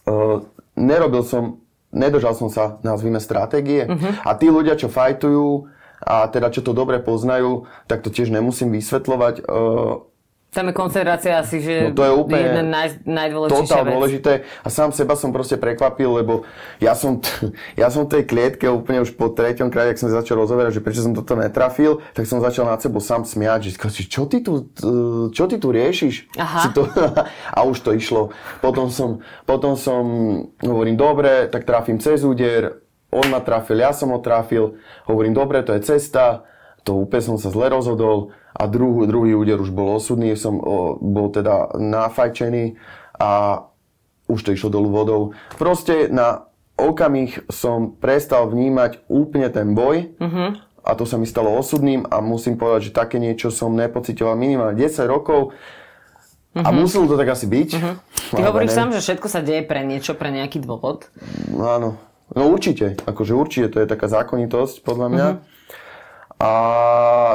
uh, 0.07 0.37
nerobil 0.79 1.23
som 1.27 1.66
nedržal 1.97 2.37
som 2.37 2.53
sa, 2.53 2.77
nazvime, 2.85 3.19
stratégie. 3.19 3.89
Uh-huh. 3.89 4.13
A 4.23 4.37
tí 4.37 4.53
ľudia, 4.53 4.77
čo 4.77 4.93
fajtujú 4.93 5.73
a 6.05 6.29
teda 6.29 6.53
čo 6.53 6.61
to 6.61 6.77
dobre 6.77 7.01
poznajú, 7.01 7.65
tak 7.89 8.05
to 8.05 8.13
tiež 8.13 8.29
nemusím 8.29 8.69
vysvetľovať. 8.77 9.49
Uh, 9.49 10.05
je 10.65 10.73
koncentrácia 10.73 11.37
asi, 11.37 11.61
že 11.61 11.91
no 11.91 11.93
to 11.93 12.05
je 12.09 12.13
úplne 12.17 12.41
jedna 12.41 12.63
naj, 12.65 12.89
najdôležitejšia 13.05 13.83
vec. 13.85 13.93
dôležité 13.93 14.33
a 14.65 14.69
sám 14.73 14.97
seba 14.97 15.13
som 15.13 15.29
proste 15.35 15.61
prekvapil, 15.61 16.09
lebo 16.09 16.49
ja 16.81 16.97
som, 16.97 17.21
t- 17.21 17.53
ja 17.81 17.93
som 17.93 18.09
v 18.09 18.17
tej 18.17 18.23
klietke 18.25 18.65
úplne 18.73 19.05
už 19.05 19.13
po 19.13 19.29
treťom 19.29 19.69
krát, 19.69 19.93
ak 19.93 20.01
som 20.01 20.09
začal 20.09 20.41
rozoberať, 20.41 20.81
že 20.81 20.83
prečo 20.85 21.05
som 21.05 21.13
toto 21.13 21.37
netrafil, 21.37 22.01
tak 22.17 22.25
som 22.25 22.41
začal 22.41 22.65
nad 22.65 22.81
sebou 22.81 23.05
sám 23.05 23.29
smiať, 23.29 23.69
že 23.69 23.77
čo 24.09 24.25
ty 24.25 24.41
tu, 24.41 24.73
čo 25.37 25.45
ty 25.45 25.61
tu 25.61 25.69
riešiš? 25.69 26.33
Aha. 26.41 26.73
To, 26.73 26.89
a 27.57 27.59
už 27.69 27.85
to 27.85 27.93
išlo. 27.93 28.33
Potom 28.65 28.89
som, 28.89 29.21
potom 29.45 29.77
som, 29.77 30.03
hovorím, 30.65 30.97
dobre, 30.97 31.51
tak 31.53 31.69
trafím 31.69 32.01
cez 32.01 32.25
úder, 32.25 32.81
on 33.13 33.27
ma 33.31 33.41
trafil, 33.41 33.79
ja 33.81 33.95
som 33.95 34.11
ho 34.11 34.19
trafil, 34.19 34.77
hovorím, 35.07 35.35
dobre, 35.35 35.63
to 35.63 35.73
je 35.75 35.81
cesta, 35.85 36.43
to 36.87 36.95
úplne 36.95 37.35
som 37.35 37.37
sa 37.37 37.51
zle 37.51 37.67
rozhodol, 37.67 38.31
a 38.57 38.65
druhý, 38.65 39.05
druhý 39.05 39.33
úder 39.37 39.61
už 39.61 39.71
bol 39.75 40.01
osudný, 40.01 40.33
som 40.33 40.57
o, 40.57 40.97
bol 40.97 41.29
teda 41.29 41.77
nafajčený 41.77 42.81
a 43.21 43.63
už 44.27 44.41
to 44.43 44.51
išlo 44.57 44.73
dolu 44.73 44.89
vodou. 44.89 45.23
Proste 45.61 46.09
na 46.09 46.49
okamih 46.81 47.45
som 47.53 47.93
prestal 47.93 48.49
vnímať 48.49 49.05
úplne 49.13 49.49
ten 49.53 49.77
boj 49.77 50.13
uh-huh. 50.17 50.57
a 50.83 50.91
to 50.97 51.05
sa 51.05 51.21
mi 51.21 51.29
stalo 51.29 51.53
osudným 51.53 52.09
a 52.09 52.21
musím 52.25 52.57
povedať, 52.57 52.91
že 52.91 52.97
také 52.97 53.17
niečo 53.21 53.53
som 53.53 53.77
nepocitoval 53.77 54.37
minimálne 54.37 54.77
10 54.77 55.05
rokov 55.09 55.53
uh-huh. 55.53 56.65
a 56.65 56.69
muselo 56.73 57.09
to 57.09 57.21
tak 57.21 57.29
asi 57.29 57.45
byť. 57.45 57.71
Uh-huh. 57.77 57.97
Ty 58.35 58.41
hovoríš 58.51 58.73
sám, 58.73 58.93
že 58.97 59.05
všetko 59.05 59.29
sa 59.29 59.45
deje 59.45 59.63
pre 59.69 59.85
niečo, 59.85 60.17
pre 60.17 60.33
nejaký 60.33 60.65
dôvod? 60.65 61.13
No, 61.53 61.65
áno. 61.71 61.91
No 62.35 62.51
určite, 62.51 62.99
akože 63.07 63.33
určite, 63.39 63.67
to 63.71 63.79
je 63.79 63.87
taká 63.87 64.11
zákonitosť 64.11 64.83
podľa 64.83 65.09
mňa. 65.13 65.29
Uh-huh. 65.39 65.56
A 66.37 66.53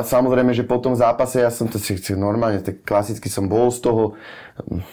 samozrejme, 0.05 0.53
že 0.53 0.61
po 0.61 0.77
tom 0.77 0.93
zápase 0.93 1.41
ja 1.41 1.49
som 1.49 1.65
to 1.65 1.81
si 1.81 1.97
normálne, 2.13 2.61
tak 2.61 2.85
klasicky 2.85 3.33
som 3.33 3.49
bol 3.49 3.73
z 3.73 3.81
toho, 3.81 4.03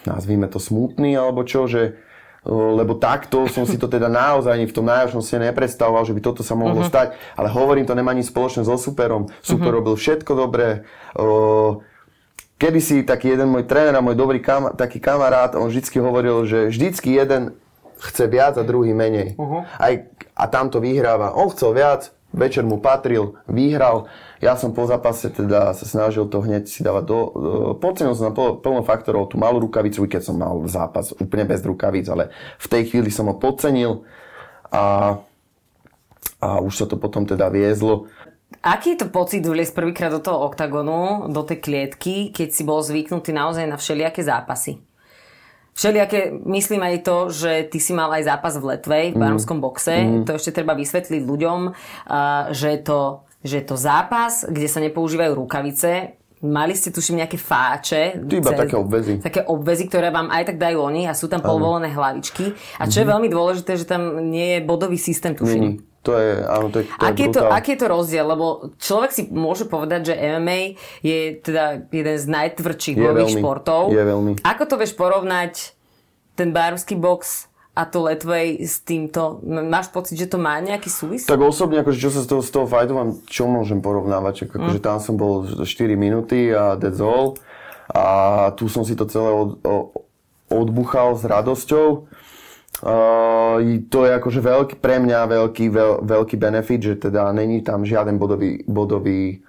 nazvíme 0.09 0.49
to 0.49 0.57
smutný 0.57 1.13
alebo 1.21 1.45
čo, 1.45 1.69
že 1.69 2.01
lebo 2.49 2.97
takto 2.97 3.45
som 3.51 3.69
si 3.69 3.77
to 3.77 3.91
teda 3.91 4.09
naozaj 4.09 4.57
ani 4.57 4.65
v 4.65 4.73
tom 4.73 4.89
najhoršom 4.89 5.21
si 5.21 5.37
nepredstavoval, 5.37 6.09
že 6.09 6.17
by 6.17 6.21
toto 6.25 6.41
sa 6.41 6.57
mohlo 6.57 6.81
uh-huh. 6.81 6.89
stať. 6.89 7.19
Ale 7.37 7.53
hovorím, 7.53 7.85
to 7.85 7.93
nemá 7.99 8.17
nič 8.17 8.33
spoločné 8.33 8.65
so 8.65 8.81
superom. 8.81 9.29
Super 9.45 9.69
uh-huh. 9.69 9.85
robil 9.85 9.95
všetko 9.99 10.33
dobré. 10.33 10.89
Kedy 12.57 12.81
si 12.81 13.05
taký 13.05 13.37
jeden 13.37 13.53
môj 13.53 13.69
tréner 13.69 13.93
a 13.93 14.01
môj 14.01 14.17
dobrý 14.17 14.41
kam, 14.41 14.73
taký 14.73 14.97
kamarát, 14.97 15.53
on 15.61 15.69
vždycky 15.69 16.01
hovoril, 16.01 16.49
že 16.49 16.73
vždycky 16.73 17.13
jeden 17.13 17.59
chce 18.01 18.25
viac 18.31 18.57
a 18.57 18.65
druhý 18.65 18.97
menej. 18.97 19.37
Uh-huh. 19.37 19.67
Aj, 19.77 20.09
a 20.33 20.45
tam 20.49 20.73
to 20.73 20.81
vyhráva. 20.81 21.37
On 21.37 21.53
chcel 21.53 21.75
viac, 21.77 22.15
večer 22.33 22.65
mu 22.65 22.79
patril, 22.79 23.41
vyhral. 23.49 24.07
Ja 24.39 24.55
som 24.55 24.77
po 24.77 24.85
zápase 24.85 25.33
teda 25.33 25.73
sa 25.73 25.85
snažil 25.89 26.29
to 26.29 26.45
hneď 26.45 26.69
si 26.69 26.85
dávať 26.85 27.05
do... 27.09 27.19
Podcenil 27.81 28.15
som 28.15 28.31
na 28.31 28.35
plno 28.35 28.85
faktorov 28.85 29.33
tú 29.33 29.41
malú 29.41 29.65
rukavicu, 29.65 30.05
keď 30.05 30.23
som 30.23 30.37
mal 30.37 30.55
zápas 30.69 31.17
úplne 31.17 31.49
bez 31.49 31.65
rukavic, 31.65 32.07
ale 32.13 32.31
v 32.61 32.67
tej 32.69 32.83
chvíli 32.93 33.09
som 33.09 33.27
ho 33.27 33.37
podcenil 33.37 34.05
a, 34.69 35.17
a 36.39 36.49
už 36.61 36.85
sa 36.85 36.87
to 36.87 37.01
potom 37.01 37.25
teda 37.25 37.49
viezlo. 37.49 38.07
Aký 38.65 38.97
je 38.97 39.05
to 39.05 39.13
pocit 39.13 39.45
vliesť 39.45 39.77
prvýkrát 39.77 40.09
do 40.09 40.25
toho 40.25 40.49
oktagonu, 40.49 41.29
do 41.29 41.45
tej 41.45 41.61
klietky, 41.61 42.33
keď 42.33 42.49
si 42.49 42.63
bol 42.65 42.81
zvyknutý 42.81 43.31
naozaj 43.31 43.69
na 43.69 43.77
všelijaké 43.77 44.25
zápasy? 44.25 44.88
Všelijaké, 45.79 46.35
myslím 46.51 46.83
aj 46.83 47.07
to, 47.07 47.17
že 47.31 47.71
ty 47.71 47.79
si 47.79 47.95
mal 47.95 48.11
aj 48.11 48.27
zápas 48.27 48.59
v 48.59 48.75
Letvej, 48.75 49.15
v 49.15 49.17
barovskom 49.23 49.63
boxe. 49.63 49.95
Mm. 49.95 50.27
To 50.27 50.35
ešte 50.35 50.51
treba 50.51 50.75
vysvetliť 50.75 51.23
ľuďom, 51.23 51.59
že 52.51 52.69
je, 52.75 52.81
to, 52.83 53.23
že 53.47 53.63
je 53.63 53.65
to 53.65 53.77
zápas, 53.79 54.43
kde 54.43 54.67
sa 54.67 54.83
nepoužívajú 54.83 55.39
rukavice, 55.39 56.19
Mali 56.39 56.71
ste 56.79 56.95
tuším 56.95 57.19
nejaké 57.19 57.35
fáče. 57.35 58.23
Iba 58.23 58.55
cez, 58.55 58.59
také 58.63 58.79
obvezy. 58.79 59.19
Také 59.19 59.43
obvezy, 59.43 59.91
ktoré 59.91 60.15
vám 60.15 60.31
aj 60.31 60.55
tak 60.55 60.57
dajú 60.63 60.87
oni 60.87 61.11
a 61.11 61.13
sú 61.15 61.27
tam 61.27 61.43
polvolené 61.43 61.91
hlavičky. 61.91 62.55
A 62.79 62.87
čo 62.87 62.87
mm-hmm. 62.87 62.95
je 62.95 63.07
mhm. 63.07 63.11
veľmi 63.11 63.29
dôležité, 63.35 63.73
že 63.75 63.83
tam 63.83 64.23
nie 64.31 64.55
je 64.55 64.61
bodový 64.63 65.03
systém, 65.03 65.35
tuším. 65.35 65.83
Mm. 65.83 65.88
To 66.07 66.15
je, 66.15 66.31
áno, 66.47 66.71
to 66.71 66.81
je, 66.81 66.85
to 66.87 67.05
aký, 67.05 67.23
je 67.27 67.35
to, 67.35 67.43
aký 67.51 67.71
je 67.75 67.81
to 67.83 67.89
rozdiel? 67.91 68.25
Lebo 68.31 68.47
človek 68.79 69.11
si 69.11 69.23
môže 69.29 69.67
povedať, 69.67 70.13
že 70.13 70.15
MMA 70.15 70.79
je 71.03 71.37
teda 71.43 71.85
jeden 71.91 72.17
z 72.17 72.27
najtvrdších 72.31 72.97
bojových 72.97 73.33
športov. 73.43 73.91
Je 73.91 74.01
veľmi. 74.01 74.41
Ako 74.47 74.63
to 74.71 74.79
vieš 74.79 74.95
porovnať 74.95 75.75
ten 76.39 76.55
barovský 76.55 76.95
box 76.95 77.51
a 77.79 77.87
to 77.87 78.07
Letvej 78.07 78.63
s 78.63 78.83
týmto? 78.83 79.39
Máš 79.47 79.91
pocit, 79.91 80.19
že 80.19 80.31
to 80.31 80.39
má 80.39 80.59
nejaký 80.59 80.91
súvis? 80.91 81.27
Tak 81.27 81.39
osobne, 81.39 81.83
akože 81.83 81.99
čo 81.99 82.11
sa 82.11 82.23
z 82.23 82.29
toho, 82.31 82.43
z 82.43 82.51
toho 82.51 82.67
fightu 82.67 82.95
mám, 82.95 83.19
čo 83.31 83.47
môžem 83.47 83.79
porovnávať? 83.79 84.51
Akože 84.51 84.79
mm. 84.79 84.87
tam 84.87 84.99
som 84.99 85.15
bol 85.15 85.47
4 85.63 85.67
minúty 85.95 86.51
a 86.51 86.75
that's 86.75 86.99
all. 86.99 87.39
A 87.91 88.51
tu 88.59 88.67
som 88.67 88.83
si 88.83 88.99
to 88.99 89.07
celé 89.07 89.31
od, 89.31 89.63
odbuchal 90.51 91.15
s 91.15 91.23
radosťou. 91.23 92.11
Uh, 92.79 93.59
to 93.91 94.07
je 94.07 94.11
akože 94.15 94.39
veľký, 94.39 94.75
pre 94.79 95.03
mňa 95.03 95.27
veľký, 95.27 95.67
veľ, 95.67 95.93
veľký 96.07 96.37
benefit, 96.39 96.81
že 96.81 96.95
teda 97.11 97.35
není 97.35 97.59
tam 97.67 97.83
žiaden 97.83 98.23
bodový, 98.23 98.63
bodový, 98.71 99.43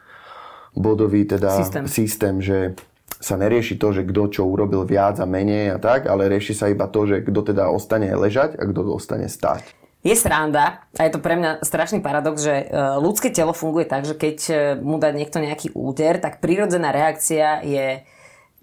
bodový 0.74 1.30
teda 1.30 1.62
systém. 1.62 1.86
systém, 1.86 2.36
že 2.42 2.74
sa 3.20 3.36
nerieši 3.36 3.76
to, 3.76 3.92
že 3.92 4.08
kto 4.08 4.24
čo 4.32 4.42
urobil 4.48 4.88
viac 4.88 5.20
a 5.20 5.28
menej 5.28 5.76
a 5.76 5.78
tak, 5.78 6.08
ale 6.08 6.32
rieši 6.32 6.56
sa 6.56 6.72
iba 6.72 6.88
to, 6.88 7.06
že 7.06 7.22
kto 7.22 7.54
teda 7.54 7.68
ostane 7.68 8.08
ležať 8.16 8.56
a 8.56 8.64
kto 8.64 8.96
ostane 8.96 9.28
stať. 9.28 9.68
Je 10.00 10.16
sranda 10.16 10.88
a 10.96 11.02
je 11.04 11.12
to 11.12 11.20
pre 11.20 11.36
mňa 11.36 11.60
strašný 11.60 12.00
paradox, 12.00 12.40
že 12.40 12.56
e, 12.56 12.66
ľudské 13.04 13.36
telo 13.36 13.52
funguje 13.52 13.84
tak, 13.84 14.08
že 14.08 14.16
keď 14.16 14.38
e, 14.48 14.54
mu 14.80 14.96
dá 14.96 15.12
niekto 15.12 15.44
nejaký 15.44 15.76
úder, 15.76 16.24
tak 16.24 16.40
prírodzená 16.40 16.96
reakcia 16.96 17.60
je 17.68 18.08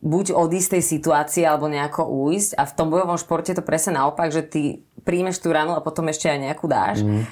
buď 0.05 0.37
odísť 0.37 0.77
tej 0.77 0.83
situácie 0.85 1.43
alebo 1.49 1.73
nejako 1.73 2.05
újsť 2.05 2.61
a 2.61 2.63
v 2.69 2.75
tom 2.77 2.93
bojovom 2.93 3.17
športe 3.17 3.57
to 3.57 3.65
presne 3.65 3.97
naopak, 3.97 4.29
že 4.29 4.45
ty 4.45 4.63
príjmeš 5.07 5.41
tú 5.41 5.55
ranu 5.55 5.73
a 5.73 5.85
potom 5.85 6.11
ešte 6.11 6.29
aj 6.29 6.39
nejakú 6.43 6.67
dáš. 6.69 7.01
Mm. 7.01 7.25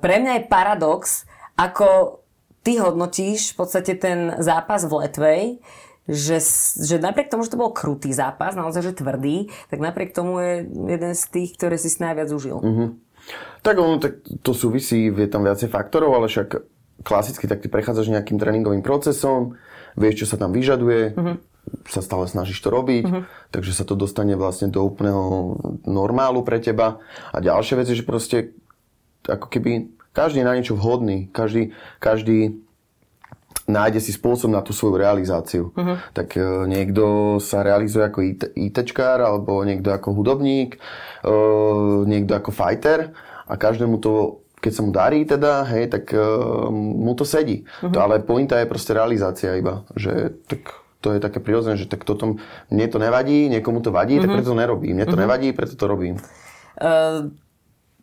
Pre 0.00 0.14
mňa 0.18 0.32
je 0.40 0.50
paradox, 0.50 1.28
ako 1.54 2.20
ty 2.64 2.80
hodnotíš 2.80 3.54
v 3.54 3.56
podstate 3.56 3.92
ten 3.94 4.34
zápas 4.42 4.88
v 4.88 4.92
Letvej, 5.06 5.42
že, 6.10 6.42
že 6.80 6.98
napriek 6.98 7.30
tomu, 7.30 7.46
že 7.46 7.54
to 7.54 7.60
bol 7.60 7.70
krutý 7.70 8.10
zápas, 8.10 8.58
naozaj 8.58 8.82
že 8.82 8.98
tvrdý, 8.98 9.52
tak 9.70 9.78
napriek 9.78 10.10
tomu 10.10 10.42
je 10.42 10.52
jeden 10.66 11.12
z 11.14 11.22
tých, 11.30 11.54
ktoré 11.54 11.78
si 11.78 11.92
si 11.92 12.02
najviac 12.02 12.34
užil. 12.34 12.58
Mm-hmm. 12.58 12.88
Tak 13.62 13.76
ono, 13.78 14.00
tak 14.00 14.24
to 14.42 14.50
súvisí, 14.56 15.12
je 15.12 15.28
tam 15.30 15.46
viacej 15.46 15.70
faktorov, 15.70 16.16
ale 16.16 16.26
však 16.26 16.66
klasicky 17.06 17.46
tak 17.46 17.62
ty 17.62 17.70
prechádzaš 17.70 18.10
nejakým 18.10 18.40
tréningovým 18.40 18.82
procesom, 18.82 19.60
vieš, 19.94 20.24
čo 20.24 20.34
sa 20.34 20.36
tam 20.40 20.50
vyžaduje, 20.50 21.14
mm-hmm 21.14 21.49
sa 21.86 22.00
stále 22.00 22.26
snažíš 22.26 22.60
to 22.62 22.70
robiť, 22.70 23.04
uh-huh. 23.06 23.22
takže 23.52 23.72
sa 23.76 23.84
to 23.84 23.98
dostane 23.98 24.34
vlastne 24.34 24.70
do 24.70 24.82
úplného 24.82 25.56
normálu 25.86 26.42
pre 26.42 26.58
teba. 26.62 27.02
A 27.30 27.38
ďalšia 27.42 27.78
vec 27.78 27.86
je, 27.90 28.00
že 28.00 28.06
proste 28.06 28.56
ako 29.28 29.46
keby 29.52 30.00
Každý 30.10 30.42
je 30.42 30.48
na 30.48 30.56
niečo 30.58 30.74
vhodný. 30.74 31.30
Každý, 31.30 31.70
každý 32.02 32.58
nájde 33.70 34.02
si 34.02 34.10
spôsob 34.10 34.50
na 34.50 34.58
tú 34.58 34.74
svoju 34.74 34.98
realizáciu. 34.98 35.70
Uh-huh. 35.70 36.02
Tak 36.10 36.34
e, 36.34 36.66
niekto 36.66 37.38
sa 37.38 37.62
realizuje 37.62 38.02
ako 38.02 38.18
IT, 38.26 38.42
ITčkár, 38.58 39.22
alebo 39.22 39.62
niekto 39.62 39.94
ako 39.94 40.10
hudobník, 40.18 40.82
e, 41.22 41.32
niekto 42.10 42.34
ako 42.34 42.50
fighter 42.50 43.14
a 43.46 43.54
každému 43.54 44.02
to, 44.02 44.42
keď 44.58 44.72
sa 44.74 44.82
mu 44.82 44.90
darí 44.90 45.22
teda, 45.22 45.62
hej, 45.70 45.94
tak 45.94 46.10
e, 46.10 46.18
mu 46.74 47.14
to 47.14 47.22
sedí. 47.22 47.62
Uh-huh. 47.62 47.94
To, 47.94 47.98
ale 48.02 48.18
pointa 48.26 48.58
je 48.58 48.66
proste 48.66 48.90
realizácia 48.90 49.54
iba, 49.54 49.86
že 49.94 50.34
tak 50.50 50.74
to 51.00 51.16
je 51.16 51.20
také 51.20 51.40
prirodzené, 51.40 51.80
že 51.80 51.88
tak 51.88 52.04
toto, 52.04 52.36
mne 52.68 52.86
to 52.92 53.00
nevadí, 53.00 53.48
niekomu 53.48 53.80
to 53.80 53.88
vadí, 53.88 54.20
uh-huh. 54.20 54.28
tak 54.28 54.40
preto 54.40 54.52
to 54.52 54.60
nerobím. 54.60 54.94
Mne 55.00 55.06
to 55.08 55.16
uh-huh. 55.16 55.24
nevadí, 55.24 55.52
preto 55.56 55.74
to 55.74 55.84
robím. 55.88 56.20
Uh 56.76 57.32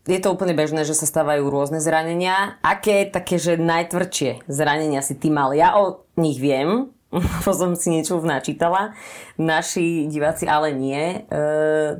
je 0.08 0.20
to 0.24 0.32
úplne 0.32 0.56
bežné, 0.56 0.88
že 0.88 0.96
sa 0.96 1.04
stávajú 1.04 1.51
rôzne 1.51 1.84
zranenia. 1.84 2.56
Aké 2.63 3.04
také, 3.04 3.36
že 3.36 3.60
najtvrdšie 3.60 4.48
zranenia 4.48 5.04
si 5.04 5.20
ty 5.20 5.27
mal? 5.27 5.51
Ja 5.51 5.75
o 5.75 6.08
nich 6.16 6.39
viem, 6.39 6.96
lebo 7.12 7.51
som 7.51 7.75
si 7.75 7.92
niečo 7.92 8.16
načítala. 8.24 8.96
Naši 9.36 10.08
diváci 10.08 10.48
ale 10.48 10.72
nie. 10.72 11.27
E, 11.27 11.39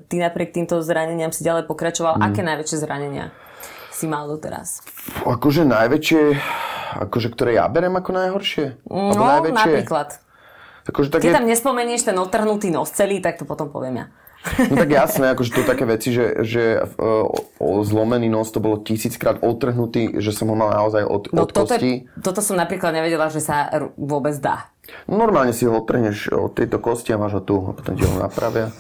ty 0.08 0.24
napriek 0.24 0.56
týmto 0.56 0.80
zraneniam 0.80 1.36
si 1.36 1.44
ďalej 1.44 1.68
pokračoval. 1.68 2.18
Mm. 2.18 2.24
Aké 2.32 2.42
najväčšie 2.48 2.78
zranenia 2.80 3.36
si 3.92 4.08
mal 4.08 4.24
doteraz? 4.32 4.80
Akože 5.28 5.68
najväčšie, 5.68 6.22
akože 7.08 7.28
ktoré 7.36 7.60
ja 7.60 7.68
berem 7.68 7.92
ako 8.00 8.12
najhoršie? 8.16 8.66
No, 8.88 9.12
najväčšie... 9.12 9.84
napríklad. 9.84 10.10
Akože 10.88 11.12
tak 11.12 11.22
Ty 11.24 11.28
je... 11.30 11.36
tam 11.36 11.48
nespomenieš 11.48 12.08
ten 12.08 12.18
otrhnutý 12.18 12.72
nos 12.72 12.92
celý, 12.96 13.20
tak 13.20 13.38
to 13.38 13.44
potom 13.44 13.68
poviem 13.68 14.06
ja. 14.06 14.08
No 14.72 14.80
tak 14.80 14.92
jasné, 14.94 15.34
akože 15.36 15.52
to 15.52 15.62
také 15.68 15.84
veci, 15.84 16.16
že, 16.16 16.40
že 16.46 16.80
uh, 16.80 17.28
o, 17.60 17.84
zlomený 17.84 18.32
nos 18.32 18.48
to 18.54 18.64
bolo 18.64 18.80
tisíckrát 18.80 19.44
otrhnutý, 19.44 20.24
že 20.24 20.32
som 20.32 20.48
ho 20.48 20.56
mal 20.56 20.72
naozaj 20.72 21.04
od, 21.04 21.24
no, 21.36 21.44
od 21.44 21.52
toto, 21.52 21.76
kosti. 21.76 22.08
Toto 22.24 22.40
som 22.40 22.56
napríklad 22.56 22.96
nevedela, 22.96 23.28
že 23.28 23.44
sa 23.44 23.68
vôbec 24.00 24.38
dá. 24.40 24.72
Normálne 25.10 25.52
si 25.52 25.68
ho 25.68 25.76
otrhneš 25.76 26.32
od 26.32 26.56
tejto 26.56 26.80
kosti 26.80 27.12
a 27.12 27.20
máš 27.20 27.40
ho 27.40 27.42
tu 27.44 27.60
a 27.60 27.76
potom 27.76 27.94
ti 28.00 28.08
ho 28.08 28.16
napravia. 28.16 28.72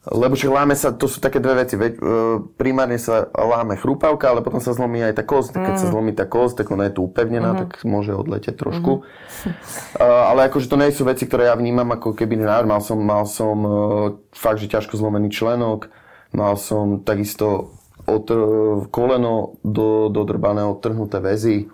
Lebo 0.00 0.32
však 0.32 0.48
láme 0.48 0.72
sa, 0.72 0.96
to 0.96 1.04
sú 1.04 1.20
také 1.20 1.44
dve 1.44 1.60
veci. 1.60 1.76
Veď, 1.76 2.00
e, 2.00 2.02
primárne 2.56 2.96
sa 2.96 3.28
láme 3.36 3.76
chrúpavka, 3.76 4.32
ale 4.32 4.40
potom 4.40 4.56
sa 4.56 4.72
zlomí 4.72 5.04
aj 5.04 5.20
tá. 5.20 5.24
Keď 5.28 5.76
mm. 5.76 5.76
sa 5.76 5.92
zlomí 5.92 6.16
tá 6.16 6.24
kost, 6.24 6.56
tak 6.56 6.72
ona 6.72 6.88
je 6.88 6.96
tu 6.96 7.04
upevnená, 7.04 7.52
mm-hmm. 7.52 7.60
tak 7.68 7.84
môže 7.84 8.16
odletieť 8.16 8.56
trošku. 8.56 9.04
Mm-hmm. 9.04 10.00
E, 10.00 10.08
ale 10.08 10.48
akože 10.48 10.72
to 10.72 10.80
nie 10.80 10.88
sú 10.96 11.04
veci, 11.04 11.28
ktoré 11.28 11.52
ja 11.52 11.54
vnímam 11.54 11.84
ako 11.92 12.16
keby 12.16 12.40
nevár. 12.40 12.64
Mal 12.64 12.80
som, 12.80 12.96
mal 12.96 13.28
som 13.28 13.56
e, 13.60 13.70
fakt, 14.32 14.64
že 14.64 14.72
ťažko 14.72 14.96
zlomený 14.96 15.28
členok. 15.28 15.92
Mal 16.32 16.56
som 16.56 17.04
takisto 17.04 17.76
otr- 18.08 18.88
koleno 18.88 19.60
do, 19.60 20.08
dodrbané, 20.08 20.64
odtrhnuté 20.64 21.20
väzy. 21.20 21.68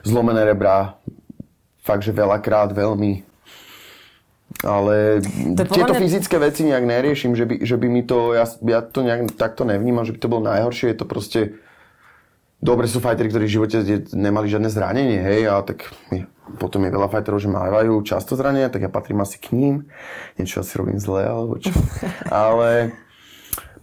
Zlomené 0.00 0.48
rebra. 0.48 0.96
Fakt, 1.84 2.08
že 2.08 2.16
veľakrát 2.16 2.72
veľmi 2.72 3.35
ale 4.62 5.20
to 5.58 5.64
tieto 5.66 5.92
mňa... 5.92 6.00
fyzické 6.00 6.36
veci 6.38 6.64
nejak 6.64 6.84
neriešim, 6.86 7.34
že 7.34 7.44
by, 7.44 7.54
že 7.66 7.76
by 7.76 7.86
mi 7.90 8.02
to, 8.06 8.32
ja, 8.32 8.46
ja 8.46 8.80
to 8.80 9.02
nejak 9.02 9.34
takto 9.34 9.66
nevnímam, 9.66 10.06
že 10.06 10.14
by 10.14 10.20
to 10.22 10.32
bolo 10.32 10.42
najhoršie, 10.46 10.94
je 10.94 10.98
to 11.02 11.06
proste, 11.06 11.40
dobre 12.62 12.86
sú 12.86 13.02
fajteri, 13.02 13.28
ktorí 13.28 13.44
v 13.44 13.54
živote 13.58 13.76
nemali 14.14 14.46
žiadne 14.46 14.70
zranenie, 14.70 15.18
hej, 15.20 15.50
a 15.50 15.60
tak 15.66 15.90
potom 16.62 16.86
je 16.86 16.94
veľa 16.94 17.10
fajterov, 17.10 17.42
že 17.42 17.50
majú 17.50 18.00
často 18.06 18.38
zranenia, 18.38 18.70
tak 18.70 18.86
ja 18.86 18.90
patrím 18.90 19.20
asi 19.20 19.36
k 19.36 19.52
ním, 19.52 19.90
niečo 20.38 20.62
asi 20.62 20.78
robím 20.78 21.02
zle, 21.02 21.26
alebo 21.26 21.58
čo, 21.58 21.74
ale 22.30 22.96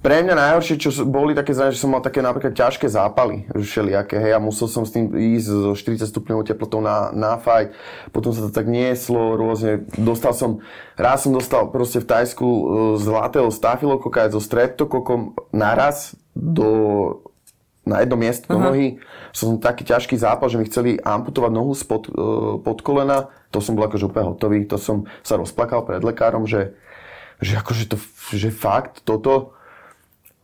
pre 0.03 0.19
mňa 0.19 0.35
najhoršie, 0.35 0.75
čo 0.83 0.91
boli 1.07 1.31
také 1.31 1.55
zranenia, 1.55 1.79
že 1.79 1.83
som 1.87 1.95
mal 1.95 2.03
také 2.03 2.19
napríklad 2.19 2.51
ťažké 2.51 2.91
zápaly, 2.91 3.47
všelijaké, 3.55 4.19
hej, 4.19 4.35
a 4.35 4.43
musel 4.43 4.67
som 4.67 4.83
s 4.83 4.91
tým 4.91 5.07
ísť 5.15 5.47
zo 5.47 5.71
40 5.71 6.11
stupňov 6.11 6.43
teplotou 6.43 6.83
na, 6.83 7.15
na 7.15 7.39
fight, 7.39 7.71
potom 8.11 8.35
sa 8.35 8.43
to 8.43 8.51
tak 8.51 8.67
nieslo 8.67 9.39
rôzne, 9.39 9.87
dostal 9.95 10.35
som, 10.35 10.59
raz 10.99 11.23
som 11.23 11.31
dostal 11.31 11.71
proste 11.71 12.03
v 12.03 12.09
Tajsku 12.11 12.43
e, 12.43 12.63
zlatého 12.99 13.47
stafilokoka 13.47 14.27
aj 14.27 14.35
so 14.35 14.43
streptokokom 14.43 15.39
naraz 15.55 16.19
do, 16.35 17.23
na 17.87 18.03
jedno 18.03 18.19
miesto 18.19 18.51
do 18.51 18.59
nohy. 18.59 18.99
Som 19.31 19.55
taký 19.63 19.87
ťažký 19.87 20.19
zápal, 20.19 20.51
že 20.51 20.59
mi 20.59 20.67
chceli 20.67 20.99
amputovať 20.99 21.51
nohu 21.55 21.71
spod, 21.71 22.11
e, 22.11 22.13
pod 22.59 22.83
kolena, 22.83 23.31
to 23.55 23.63
som 23.63 23.79
bol 23.79 23.87
akože 23.87 24.11
úplne 24.11 24.35
hotový, 24.35 24.67
to 24.67 24.75
som 24.75 25.07
sa 25.23 25.39
rozplakal 25.39 25.87
pred 25.87 26.03
lekárom, 26.03 26.43
že, 26.43 26.75
že 27.39 27.55
akože 27.55 27.87
to, 27.87 27.97
že 28.35 28.51
fakt 28.51 28.99
toto, 29.07 29.55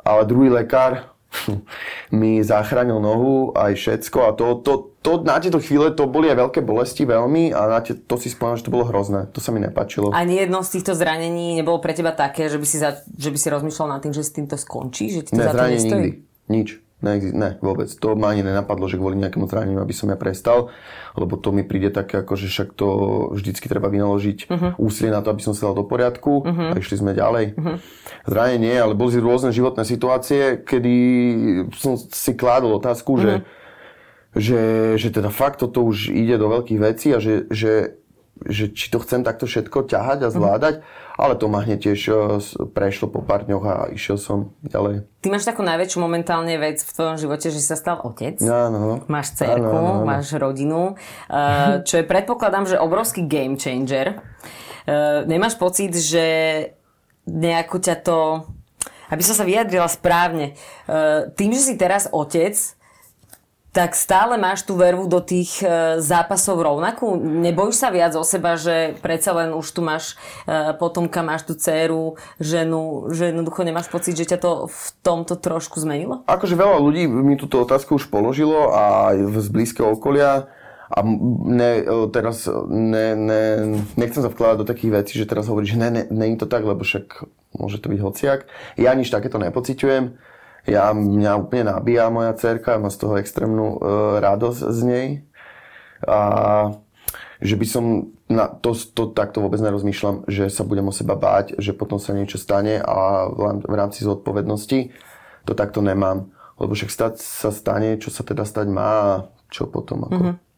ale 0.10 0.26
druhý 0.26 0.50
lekár 0.50 1.14
mi 2.20 2.42
zachránil 2.42 2.98
nohu 2.98 3.54
aj 3.54 3.78
všetko 3.78 4.18
a 4.26 4.30
to, 4.34 4.46
to, 4.66 4.74
to, 5.06 5.12
na 5.22 5.38
tieto 5.38 5.62
chvíle 5.62 5.94
to 5.94 6.10
boli 6.10 6.26
aj 6.34 6.50
veľké 6.50 6.60
bolesti 6.66 7.06
veľmi 7.06 7.54
a 7.54 7.62
na 7.70 7.80
tie, 7.86 7.94
to 7.94 8.18
si 8.18 8.34
spomínam, 8.34 8.58
že 8.58 8.66
to 8.66 8.74
bolo 8.74 8.90
hrozné. 8.90 9.30
To 9.32 9.40
sa 9.40 9.54
mi 9.54 9.62
nepačilo. 9.62 10.10
A 10.10 10.26
jedno 10.26 10.66
z 10.66 10.82
týchto 10.82 10.98
zranení 10.98 11.54
nebolo 11.62 11.78
pre 11.78 11.94
teba 11.94 12.18
také, 12.18 12.50
že 12.50 12.58
by 12.58 12.66
si, 12.66 12.82
za, 12.82 12.98
že 13.06 13.30
by 13.30 13.38
si 13.38 13.48
rozmýšľal 13.54 13.88
nad 13.94 14.02
tým, 14.02 14.14
že 14.18 14.26
s 14.26 14.34
týmto 14.34 14.58
skončí? 14.58 15.14
Že 15.14 15.22
ti 15.22 15.32
to 15.38 15.42
ne, 15.42 15.46
za 15.46 15.54
to 15.54 15.66
nestojí? 15.70 16.10
nikdy. 16.10 16.12
Nič. 16.50 16.89
Ne, 17.00 17.16
ne, 17.32 17.56
vôbec. 17.64 17.88
To 18.04 18.20
ma 18.20 18.36
ani 18.36 18.44
nenapadlo, 18.44 18.92
že 18.92 19.00
kvôli 19.00 19.16
nejakému 19.16 19.48
zraneniu, 19.48 19.80
aby 19.80 19.96
som 19.96 20.12
ja 20.12 20.20
prestal, 20.20 20.68
lebo 21.16 21.40
to 21.40 21.56
mi 21.56 21.64
príde 21.64 21.96
také, 21.96 22.20
ako, 22.20 22.36
že 22.36 22.52
však 22.52 22.76
to 22.76 22.88
vždycky 23.40 23.72
treba 23.72 23.88
vynaložiť 23.88 24.52
uh-huh. 24.52 24.72
úsilie 24.76 25.08
na 25.08 25.24
to, 25.24 25.32
aby 25.32 25.40
som 25.40 25.56
sa 25.56 25.72
dal 25.72 25.80
do 25.80 25.88
poriadku 25.88 26.44
uh-huh. 26.44 26.76
a 26.76 26.76
išli 26.76 27.00
sme 27.00 27.16
ďalej. 27.16 27.56
Uh-huh. 27.56 27.80
Zranenie 28.28 28.60
nie, 28.68 28.76
ale 28.76 29.00
boli 29.00 29.16
rôzne 29.16 29.56
životné 29.56 29.88
situácie, 29.88 30.60
kedy 30.60 30.94
som 31.80 31.96
si 31.96 32.36
kládol 32.36 32.84
otázku, 32.84 33.16
uh-huh. 33.16 33.24
že, 33.24 33.34
že, 34.36 34.62
že 35.00 35.08
teda 35.16 35.32
fakt 35.32 35.64
toto 35.64 35.88
už 35.88 36.12
ide 36.12 36.36
do 36.36 36.52
veľkých 36.52 36.80
vecí 36.84 37.16
a 37.16 37.24
že, 37.24 37.48
že 37.48 37.96
že 38.48 38.72
či 38.72 38.88
to 38.88 39.04
chcem 39.04 39.28
takto 39.28 39.50
všetko 39.50 39.90
ťahať 39.90 40.20
a 40.26 40.30
zvládať, 40.32 40.76
mm-hmm. 40.80 41.20
ale 41.20 41.34
to 41.36 41.46
ma 41.52 41.60
hneď 41.66 41.80
tiež 41.92 42.02
e, 42.08 42.14
prešlo 42.72 43.12
po 43.12 43.20
pár 43.20 43.44
dňoch 43.44 43.66
a 43.68 43.76
išiel 43.92 44.16
som 44.16 44.56
ďalej. 44.64 45.04
Ty 45.20 45.28
máš 45.34 45.44
takú 45.44 45.66
najväčšiu 45.66 46.00
momentálne 46.00 46.56
vec 46.56 46.80
v 46.80 46.92
tvojom 46.96 47.18
živote, 47.20 47.52
že 47.52 47.60
si 47.60 47.68
sa 47.68 47.76
stal 47.76 48.00
otec. 48.00 48.40
Áno. 48.40 49.04
Máš 49.12 49.36
dcerku, 49.36 49.68
áno, 49.68 50.04
áno. 50.04 50.08
máš 50.08 50.32
rodinu, 50.38 50.96
uh, 50.96 51.84
čo 51.84 52.00
je 52.00 52.06
predpokladám, 52.08 52.70
že 52.70 52.80
obrovský 52.80 53.28
game 53.28 53.60
changer. 53.60 54.24
Uh, 54.88 55.28
nemáš 55.28 55.60
pocit, 55.60 55.92
že 55.92 56.26
nejako 57.28 57.78
ťa 57.84 57.96
to, 58.02 58.48
aby 59.10 59.22
som 59.22 59.38
sa 59.38 59.46
vyjadrila 59.46 59.86
správne, 59.86 60.58
tým, 61.38 61.52
že 61.54 61.62
si 61.62 61.74
teraz 61.78 62.10
otec, 62.10 62.58
tak 63.70 63.94
stále 63.94 64.34
máš 64.42 64.66
tú 64.66 64.74
vervu 64.74 65.06
do 65.06 65.22
tých 65.22 65.62
e, 65.62 66.02
zápasov 66.02 66.58
rovnakú? 66.58 67.14
Nebojíš 67.22 67.78
sa 67.78 67.94
viac 67.94 68.18
o 68.18 68.26
seba, 68.26 68.58
že 68.58 68.98
predsa 68.98 69.30
len 69.38 69.54
už 69.54 69.68
tu 69.70 69.86
máš 69.86 70.18
e, 70.50 70.74
potomka, 70.74 71.22
máš 71.22 71.46
tú 71.46 71.54
dceru, 71.54 72.18
ženu, 72.42 73.14
že 73.14 73.30
jednoducho 73.30 73.62
nemáš 73.62 73.86
pocit, 73.94 74.18
že 74.18 74.26
ťa 74.26 74.40
to 74.42 74.52
v 74.68 74.86
tomto 75.06 75.38
trošku 75.38 75.78
zmenilo? 75.78 76.26
Akože 76.26 76.58
veľa 76.58 76.82
ľudí 76.82 77.06
mi 77.06 77.38
túto 77.38 77.62
otázku 77.62 78.02
už 78.02 78.10
položilo 78.10 78.74
a 78.74 79.14
z 79.18 79.48
blízkeho 79.54 79.94
okolia 79.94 80.50
a 80.90 81.06
ne, 81.46 81.86
e, 81.86 82.10
teraz 82.10 82.50
ne, 82.66 83.14
ne, 83.14 83.44
nechcem 83.94 84.26
sa 84.26 84.34
vkladať 84.34 84.58
do 84.66 84.70
takých 84.70 84.92
vecí, 85.06 85.14
že 85.22 85.30
teraz 85.30 85.46
hovoríš, 85.46 85.78
že 85.78 85.82
ne, 85.86 85.90
ne, 85.94 86.04
ne, 86.10 86.26
je 86.34 86.42
to 86.42 86.50
tak, 86.50 86.66
lebo 86.66 86.82
však 86.82 87.30
môže 87.54 87.78
to 87.78 87.94
byť 87.94 88.00
hociak. 88.02 88.50
Ja 88.82 88.98
nič 88.98 89.14
takéto 89.14 89.38
nepociťujem 89.38 90.18
ja, 90.70 90.94
mňa 90.94 91.42
úplne 91.42 91.74
nabíja 91.74 92.14
moja 92.14 92.32
cerka, 92.38 92.78
má 92.78 92.94
z 92.94 93.02
toho 93.02 93.18
extrémnu 93.18 93.76
e, 93.76 93.78
radosť 94.22 94.62
z 94.70 94.80
nej. 94.86 95.08
A 96.06 96.20
že 97.42 97.56
by 97.58 97.66
som 97.66 98.14
na 98.30 98.46
to, 98.46 98.78
to 98.78 99.10
takto 99.10 99.42
vôbec 99.42 99.58
nerozmýšľam, 99.58 100.30
že 100.30 100.54
sa 100.54 100.62
budem 100.62 100.86
o 100.86 100.94
seba 100.94 101.18
báť, 101.18 101.58
že 101.58 101.74
potom 101.74 101.98
sa 101.98 102.14
niečo 102.14 102.38
stane 102.38 102.78
a 102.78 103.26
v 103.32 103.74
rámci 103.74 104.06
zodpovednosti 104.06 104.94
to 105.50 105.54
takto 105.58 105.82
nemám. 105.82 106.30
Lebo 106.60 106.76
však 106.76 106.92
stať 106.92 107.14
sa 107.24 107.50
stane, 107.50 107.98
čo 107.98 108.12
sa 108.12 108.22
teda 108.22 108.44
stať 108.44 108.68
má 108.70 108.90
a 108.92 109.12
čo 109.50 109.66
potom. 109.66 110.06
Ako. 110.06 110.14
Mm-hmm. 110.14 110.49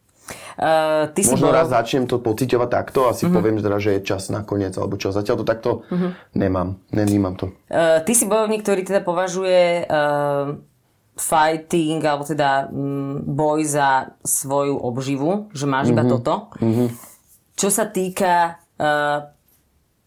Uh, 0.58 1.08
ty 1.16 1.24
Možno 1.24 1.38
si 1.38 1.42
bol... 1.42 1.54
raz 1.54 1.68
začnem 1.72 2.04
to 2.04 2.20
pociťovať 2.20 2.68
takto 2.68 3.08
a 3.08 3.16
si 3.16 3.24
uh-huh. 3.24 3.34
poviem, 3.34 3.56
že, 3.58 3.64
teda, 3.66 3.78
že 3.80 3.90
je 3.96 4.00
čas 4.04 4.28
nakoniec, 4.28 4.76
alebo 4.76 5.00
čo. 5.00 5.10
Zatiaľ 5.10 5.42
to 5.42 5.46
takto 5.46 5.70
uh-huh. 5.88 6.12
nemám, 6.36 6.78
nevnímam 6.92 7.34
to. 7.34 7.50
Uh, 7.72 8.04
ty 8.04 8.12
si 8.12 8.28
bojovník, 8.28 8.64
ktorý 8.64 8.84
teda 8.84 9.00
považuje 9.00 9.88
uh, 9.88 10.56
fighting, 11.16 12.00
alebo 12.04 12.24
teda 12.24 12.68
um, 12.68 13.22
boj 13.24 13.64
za 13.64 14.16
svoju 14.22 14.76
obživu, 14.76 15.52
že 15.56 15.64
máš 15.64 15.90
uh-huh. 15.90 15.96
iba 15.96 16.04
toto. 16.08 16.34
Uh-huh. 16.60 16.88
Čo 17.56 17.68
sa 17.68 17.88
týka 17.88 18.60
uh, 18.76 19.32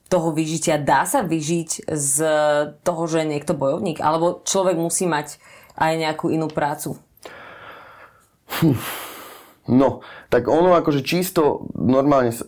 toho 0.06 0.30
vyžitia, 0.32 0.78
dá 0.78 1.04
sa 1.10 1.26
vyžiť 1.26 1.90
z 1.90 2.18
toho, 2.86 3.02
že 3.10 3.26
je 3.26 3.32
niekto 3.34 3.58
bojovník? 3.58 3.98
Alebo 4.02 4.46
človek 4.46 4.78
musí 4.78 5.10
mať 5.10 5.42
aj 5.76 5.94
nejakú 5.98 6.30
inú 6.30 6.46
prácu? 6.48 7.02
Hm. 8.62 8.78
No, 9.66 10.06
tak 10.30 10.46
ono 10.46 10.78
akože 10.78 11.02
čisto 11.02 11.70
normálne, 11.74 12.30
e, 12.30 12.46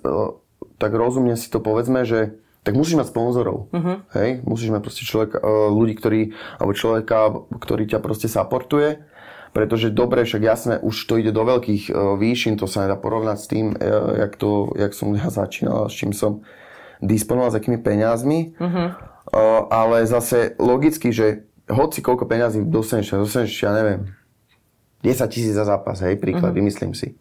tak 0.78 0.94
rozumne 0.94 1.34
si 1.34 1.50
to 1.50 1.58
povedzme, 1.58 2.06
že 2.06 2.38
tak 2.62 2.78
musíš 2.78 3.00
mať 3.00 3.08
sponzorov. 3.10 3.72
Uh-huh. 3.72 4.04
Hej? 4.14 4.44
Musíš 4.44 4.70
mať 4.70 4.82
proste 4.84 5.04
človek, 5.08 5.38
e, 5.38 5.40
ľudí, 5.72 5.94
ktorí, 5.98 6.22
alebo 6.62 6.78
človeka, 6.78 7.18
ktorý 7.58 7.84
ťa 7.90 8.00
proste 8.04 8.28
supportuje. 8.30 9.02
Pretože 9.56 9.90
dobre, 9.90 10.22
však 10.22 10.42
jasné, 10.44 10.74
už 10.78 10.94
to 11.10 11.18
ide 11.18 11.34
do 11.34 11.42
veľkých 11.42 11.90
uh, 11.90 12.14
výšin, 12.20 12.62
to 12.62 12.70
sa 12.70 12.86
nedá 12.86 12.94
porovnať 12.94 13.38
s 13.42 13.48
tým, 13.50 13.74
jak, 14.20 14.38
to, 14.38 14.70
jak 14.78 14.94
som 14.94 15.16
ja 15.18 15.34
začínal, 15.34 15.90
s 15.90 15.98
čím 15.98 16.14
som 16.14 16.46
disponoval, 17.02 17.50
s 17.50 17.58
akými 17.58 17.82
peniazmi. 17.82 18.54
Uh-huh. 18.54 18.94
Uh, 19.34 19.66
ale 19.74 20.06
zase 20.06 20.54
logicky, 20.62 21.10
že 21.10 21.48
hoci 21.68 22.00
koľko 22.06 22.30
peniazí 22.30 22.62
dostaneš, 22.62 23.18
dostaneš, 23.18 23.56
ja 23.58 23.72
neviem, 23.74 24.14
10 25.04 25.30
tisíc 25.30 25.54
za 25.54 25.66
zápas, 25.66 26.02
hej, 26.02 26.18
príklad, 26.18 26.52
uh-huh. 26.52 26.60
vymyslím 26.60 26.94
si. 26.98 27.14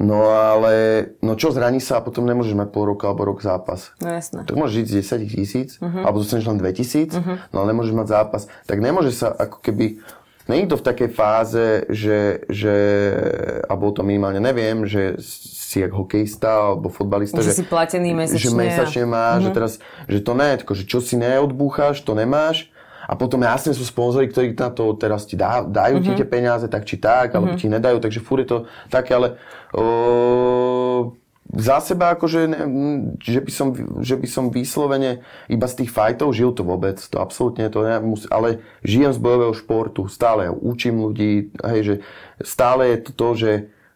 No 0.00 0.32
ale, 0.32 1.04
no 1.20 1.36
čo 1.36 1.52
zraní 1.52 1.76
sa 1.76 2.00
a 2.00 2.04
potom 2.04 2.24
nemôžeš 2.24 2.56
mať 2.56 2.68
pol 2.72 2.88
roka 2.88 3.12
alebo 3.12 3.28
rok 3.28 3.44
zápas. 3.44 3.92
No 4.00 4.08
jasné. 4.08 4.48
Tak 4.48 4.56
môžeš 4.56 4.74
žiť 4.80 4.86
z 4.88 4.94
10 5.28 5.36
tisíc, 5.36 5.70
uh-huh. 5.76 6.08
alebo 6.08 6.24
dostaneš 6.24 6.48
len 6.48 6.58
2 6.60 6.80
tisíc, 6.80 7.10
uh-huh. 7.12 7.36
no 7.52 7.56
ale 7.60 7.76
nemôžeš 7.76 7.92
mať 7.92 8.08
zápas. 8.08 8.42
Tak 8.64 8.80
nemôže 8.80 9.12
sa 9.12 9.36
ako 9.36 9.60
keby, 9.60 10.00
není 10.48 10.64
to 10.64 10.80
v 10.80 10.84
takej 10.88 11.10
fáze, 11.12 11.84
že, 11.92 12.40
že 12.48 12.74
alebo 13.68 13.92
to 13.92 14.00
minimálne 14.00 14.40
neviem, 14.40 14.88
že 14.88 15.20
si 15.20 15.84
jak 15.84 15.92
hokejista 15.92 16.72
alebo 16.72 16.88
fotbalista, 16.88 17.44
že, 17.44 17.52
že 17.52 17.60
si 17.60 17.64
platený 17.68 18.16
mesačne. 18.16 18.48
Že 18.48 18.50
mesačne 18.56 19.04
máš, 19.04 19.44
uh-huh. 19.44 19.44
že 19.44 19.50
teraz, 19.52 19.72
že 20.08 20.18
to 20.24 20.32
ne, 20.32 20.56
že 20.56 20.84
čo 20.88 21.04
si 21.04 21.20
neodbúcháš, 21.20 22.00
to 22.00 22.16
nemáš. 22.16 22.72
A 23.08 23.18
potom 23.18 23.42
jasne 23.42 23.74
sú 23.74 23.82
sponzory, 23.82 24.30
ktorí 24.30 24.54
na 24.54 24.70
to 24.70 24.94
teraz 24.94 25.26
ti 25.26 25.34
dá, 25.34 25.66
dajú 25.66 25.98
uh-huh. 25.98 26.06
ti 26.14 26.18
tie 26.18 26.26
peniaze, 26.28 26.66
tak 26.70 26.86
či 26.86 26.98
tak, 27.02 27.34
alebo 27.34 27.54
uh-huh. 27.54 27.60
ti 27.60 27.66
nedajú, 27.66 27.98
takže 27.98 28.22
fúr 28.22 28.46
je 28.46 28.48
to 28.48 28.58
také, 28.88 29.18
ale 29.18 29.28
o, 29.74 31.18
za 31.52 31.82
seba 31.82 32.14
akože, 32.14 32.40
ne, 32.48 32.60
že, 33.20 33.42
by 33.42 33.52
som, 33.52 33.68
že 34.00 34.14
by 34.16 34.28
som 34.30 34.44
vyslovene 34.48 35.20
iba 35.50 35.66
z 35.68 35.84
tých 35.84 35.90
fajtov 35.90 36.32
žil 36.32 36.54
to 36.54 36.62
vôbec, 36.64 36.96
to 36.96 37.18
absolútne 37.18 37.66
to 37.68 37.84
nemusí, 37.84 38.24
ale 38.30 38.62
žijem 38.86 39.12
z 39.12 39.20
bojového 39.20 39.54
športu, 39.56 40.06
stále 40.08 40.48
učím 40.48 41.02
ľudí, 41.02 41.52
hej, 41.60 41.80
že 41.82 41.94
stále 42.40 42.94
je 42.94 42.98
to 43.04 43.10
to, 43.12 43.28
že 43.36 43.50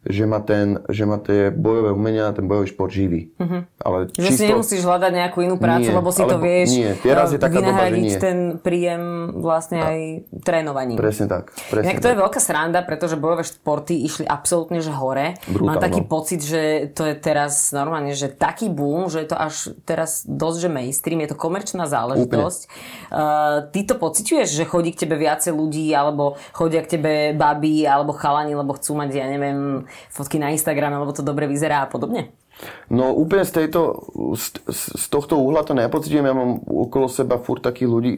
že 0.07 0.25
ma, 0.25 0.39
ten, 0.41 0.81
že 0.87 1.05
ma 1.05 1.19
tie 1.19 1.51
bojové 1.51 1.91
umenia, 1.93 2.31
ten 2.31 2.47
bojový 2.47 2.71
šport 2.71 2.93
živí. 2.95 3.35
Uh-huh. 3.37 3.67
Ale 3.83 4.11
že 4.15 4.31
čisto... 4.31 4.43
si 4.43 4.51
nemusíš 4.51 4.83
hľadať 4.87 5.13
nejakú 5.13 5.39
inú 5.43 5.59
prácu, 5.59 5.91
nie, 5.91 5.99
lebo 5.99 6.11
si 6.15 6.23
to 6.23 6.39
vieš 6.39 6.69
nie. 6.73 6.91
Teraz 7.03 7.35
je 7.35 7.39
taká 7.43 7.61
doba, 7.61 7.91
že 7.91 7.99
nie. 7.99 8.19
ten 8.19 8.39
príjem 8.63 9.35
vlastne 9.43 9.79
aj 9.83 9.99
trénovaním. 10.47 10.97
Presne 10.99 11.27
tak. 11.27 11.51
Presne 11.71 11.93
Inak 11.93 11.99
to 12.03 12.09
tak. 12.09 12.13
je 12.15 12.23
veľká 12.23 12.41
sranda, 12.41 12.81
pretože 12.87 13.19
bojové 13.19 13.43
športy 13.43 13.95
išli 14.07 14.25
absolútne 14.25 14.79
že 14.79 14.95
hore. 14.95 15.35
Brutálno. 15.51 15.67
Mám 15.67 15.83
taký 15.83 16.03
pocit, 16.07 16.41
že 16.43 16.93
to 16.95 17.05
je 17.07 17.15
teraz 17.19 17.75
normálne, 17.75 18.15
že 18.15 18.31
taký 18.31 18.71
boom, 18.71 19.11
že 19.11 19.27
je 19.27 19.29
to 19.29 19.37
až 19.37 19.75
teraz 19.83 20.23
dosť, 20.23 20.59
že 20.67 20.69
mainstream, 20.71 21.21
je 21.27 21.31
to 21.35 21.39
komerčná 21.39 21.91
záležitosť. 21.91 22.61
Uh, 23.11 23.69
ty 23.75 23.83
to 23.83 23.99
pociťuješ, 23.99 24.49
že 24.55 24.65
chodí 24.69 24.95
k 24.95 25.07
tebe 25.07 25.19
viacej 25.19 25.51
ľudí, 25.51 25.91
alebo 25.91 26.39
chodia 26.55 26.85
k 26.87 26.99
tebe 26.99 27.13
baby, 27.35 27.89
alebo 27.89 28.15
chalani, 28.15 28.55
lebo 28.55 28.77
chcú 28.77 28.99
mať, 28.99 29.11
ja 29.17 29.27
neviem, 29.27 29.89
fotky 30.11 30.41
na 30.41 30.53
Instagrame, 30.53 30.97
lebo 30.99 31.13
to 31.13 31.25
dobre 31.25 31.47
vyzerá 31.47 31.85
a 31.85 31.91
podobne? 31.91 32.33
No 32.89 33.13
úplne 33.13 33.45
z, 33.45 33.53
tejto, 33.53 34.09
z, 34.33 34.65
z 34.73 35.05
tohto 35.13 35.37
uhla 35.37 35.61
to 35.61 35.77
nepocitujem. 35.77 36.25
Ja 36.25 36.33
mám 36.33 36.65
okolo 36.65 37.05
seba 37.05 37.37
furt 37.37 37.61
takých 37.61 37.89
ľudí, 37.89 38.13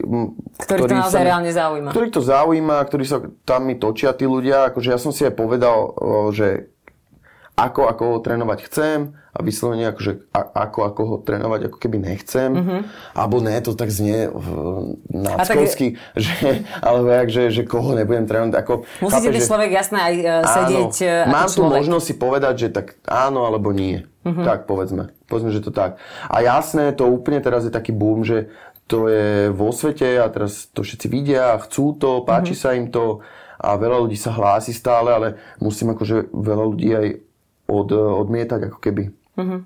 ktorí 0.63 0.79
to 0.87 0.95
naozaj 0.95 1.23
reálne 1.27 1.51
zaujíma. 1.51 1.91
Ktorých 1.91 2.15
to 2.15 2.23
zaujíma, 2.23 2.77
ktorí 2.87 3.03
sa 3.03 3.19
tam 3.43 3.67
mi 3.67 3.75
točia 3.75 4.15
tí 4.15 4.23
ľudia. 4.23 4.71
Akože 4.71 4.95
ja 4.95 4.99
som 5.01 5.11
si 5.11 5.27
aj 5.27 5.35
povedal, 5.35 5.91
že 6.31 6.71
ako, 7.59 7.81
ako 7.91 8.03
ho 8.15 8.17
trénovať 8.23 8.59
chcem 8.71 8.99
a 9.35 9.39
vyslovene 9.43 9.91
akože 9.91 10.31
a, 10.31 10.41
ako, 10.67 10.79
ako 10.87 11.01
ho 11.03 11.15
trénovať 11.19 11.61
ako 11.67 11.77
keby 11.77 11.97
nechcem. 11.99 12.49
Mm-hmm. 12.55 12.81
Alebo 13.13 13.43
ne, 13.43 13.55
to 13.59 13.75
tak 13.75 13.91
znie 13.91 14.31
náckovsky, 15.11 15.99
tak... 15.99 16.17
že, 16.23 16.63
alebo 16.79 17.07
jak, 17.11 17.27
že, 17.27 17.43
že 17.51 17.61
koho 17.67 17.91
nebudem 17.93 18.25
trénovať. 18.25 18.55
Ako, 18.63 18.87
Musíte 19.03 19.29
byť 19.29 19.43
človek 19.43 19.71
jasné 19.75 19.99
aj 19.99 20.15
uh, 20.23 20.33
sedieť 20.47 20.93
áno, 21.03 21.27
uh, 21.27 21.33
Mám 21.35 21.49
tu 21.51 21.61
možnosť 21.67 22.05
si 22.07 22.13
povedať, 22.15 22.53
že 22.55 22.67
tak 22.71 22.95
áno 23.03 23.43
alebo 23.43 23.75
nie. 23.75 24.07
Mm-hmm. 24.23 24.45
Tak 24.47 24.59
povedzme. 24.63 25.11
Povedzme, 25.27 25.51
že 25.51 25.63
to 25.63 25.75
tak. 25.75 25.99
A 26.31 26.39
jasné, 26.41 26.95
to 26.95 27.11
úplne 27.11 27.43
teraz 27.43 27.67
je 27.67 27.71
taký 27.71 27.91
boom, 27.91 28.23
že 28.23 28.47
to 28.89 29.05
je 29.05 29.53
vo 29.53 29.69
svete 29.69 30.17
a 30.17 30.25
teraz 30.33 30.65
to 30.73 30.81
všetci 30.81 31.05
vidia, 31.11 31.61
chcú 31.61 31.93
to, 31.99 32.25
páči 32.25 32.57
mm-hmm. 32.57 32.63
sa 32.65 32.77
im 32.79 32.87
to 32.89 33.21
a 33.59 33.75
veľa 33.75 34.07
ľudí 34.07 34.15
sa 34.15 34.31
hlási 34.31 34.71
stále, 34.71 35.11
ale 35.11 35.27
musím 35.59 35.91
akože 35.91 36.31
veľa 36.31 36.63
ľudí 36.63 36.89
aj 36.95 37.07
od, 37.69 37.89
odmietať 37.93 38.73
ako 38.73 38.79
keby. 38.81 39.03
Uh-huh. 39.37 39.61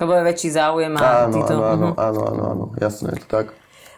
Lebo 0.00 0.12
je 0.18 0.22
väčší 0.26 0.48
záujem 0.50 0.92
a 0.98 1.30
áno, 1.30 1.34
ty 1.34 1.40
to... 1.46 1.54
Áno, 1.54 1.64
áno, 1.64 1.88
uh-huh. 1.94 2.06
áno, 2.08 2.20
áno, 2.26 2.42
áno, 2.50 2.64
jasné, 2.82 3.14
je 3.14 3.22
to 3.22 3.28
tak. 3.30 3.46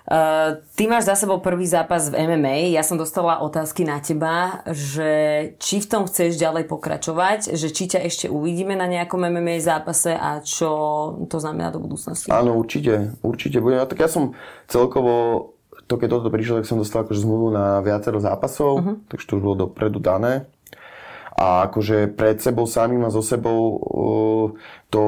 Uh, 0.02 0.58
ty 0.74 0.90
máš 0.90 1.06
za 1.06 1.14
sebou 1.14 1.38
prvý 1.38 1.62
zápas 1.62 2.10
v 2.10 2.18
MMA. 2.26 2.74
Ja 2.74 2.82
som 2.82 2.98
dostala 2.98 3.38
otázky 3.38 3.86
na 3.86 4.02
teba, 4.02 4.66
že 4.66 5.10
či 5.62 5.78
v 5.78 5.86
tom 5.86 6.02
chceš 6.10 6.34
ďalej 6.42 6.66
pokračovať, 6.66 7.54
že 7.54 7.70
či 7.70 7.86
ťa 7.86 8.02
ešte 8.10 8.26
uvidíme 8.26 8.74
na 8.74 8.90
nejakom 8.90 9.22
MMA 9.22 9.62
zápase 9.62 10.10
a 10.10 10.42
čo 10.42 10.68
to 11.30 11.38
znamená 11.38 11.70
do 11.70 11.78
budúcnosti. 11.78 12.34
Áno, 12.34 12.58
určite, 12.58 13.14
určite 13.22 13.62
budem. 13.62 13.86
Tak 13.86 14.02
ja 14.02 14.10
som 14.10 14.34
celkovo, 14.66 15.54
to 15.86 15.94
keď 15.94 16.18
toto 16.18 16.34
prišlo, 16.34 16.58
tak 16.58 16.66
som 16.66 16.82
dostal 16.82 17.06
akože 17.06 17.22
zmluvu 17.22 17.54
na 17.54 17.78
viacero 17.78 18.18
zápasov, 18.18 18.72
uh-huh. 18.82 18.96
takže 19.06 19.24
to 19.30 19.38
už 19.38 19.42
bolo 19.46 19.70
dopredu 19.70 20.02
dané. 20.02 20.50
A 21.32 21.66
akože 21.66 22.12
pred 22.12 22.38
sebou 22.38 22.68
samým 22.68 23.02
a 23.08 23.10
so 23.10 23.24
sebou 23.24 23.60
uh, 23.80 24.46
to 24.92 25.02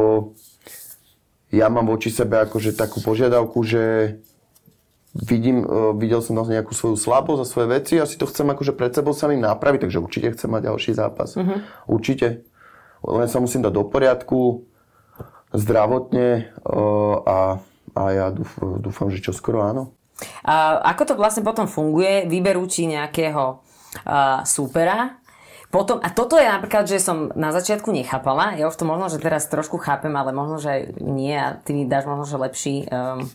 ja 1.55 1.71
mám 1.71 1.87
voči 1.87 2.11
sebe 2.11 2.43
akože 2.43 2.75
takú 2.75 2.99
požiadavku, 2.99 3.63
že 3.63 4.17
vidím, 5.15 5.63
uh, 5.63 5.95
videl 5.95 6.19
som 6.19 6.35
vlastne 6.35 6.59
nejakú 6.59 6.75
svoju 6.75 6.99
slabosť 6.99 7.41
a 7.41 7.47
svoje 7.47 7.69
veci 7.71 7.95
a 8.01 8.09
si 8.09 8.19
to 8.19 8.27
chcem 8.27 8.51
akože 8.51 8.75
pred 8.75 8.91
sebou 8.91 9.15
samým 9.15 9.45
napraviť, 9.45 9.87
takže 9.87 10.03
určite 10.03 10.35
chcem 10.35 10.51
mať 10.51 10.73
ďalší 10.73 10.91
zápas. 10.99 11.39
Uh-huh. 11.39 11.63
Určite. 11.87 12.43
Len 13.05 13.29
sa 13.29 13.39
musím 13.39 13.63
dať 13.63 13.73
do 13.73 13.85
poriadku, 13.85 14.65
zdravotne 15.55 16.51
uh, 16.67 17.15
a, 17.23 17.39
a 17.95 18.03
ja 18.11 18.27
dúfam, 18.35 18.83
dúfam, 18.83 19.09
že 19.13 19.23
čoskoro 19.23 19.63
áno. 19.63 19.95
A 20.43 20.83
ako 20.95 21.03
to 21.11 21.15
vlastne 21.15 21.47
potom 21.47 21.71
funguje? 21.71 22.27
Vyberú 22.27 22.67
ti 22.67 22.91
nejakého 22.91 23.63
uh, 24.03 24.43
súpera, 24.43 25.23
potom, 25.75 25.99
a 25.99 26.07
toto 26.15 26.39
je 26.39 26.47
napríklad, 26.47 26.87
že 26.87 27.03
som 27.03 27.35
na 27.35 27.51
začiatku 27.51 27.91
nechápala, 27.91 28.55
ja 28.55 28.71
už 28.71 28.79
to 28.79 28.87
možno, 28.87 29.11
že 29.11 29.19
teraz 29.19 29.51
trošku 29.51 29.83
chápem, 29.83 30.15
ale 30.15 30.31
možno, 30.31 30.63
že 30.63 30.95
nie 31.03 31.35
a 31.35 31.59
ty 31.59 31.75
mi 31.75 31.83
dáš 31.83 32.07
možno, 32.07 32.31
že 32.31 32.39
lepší 32.39 32.87
um, 32.87 33.27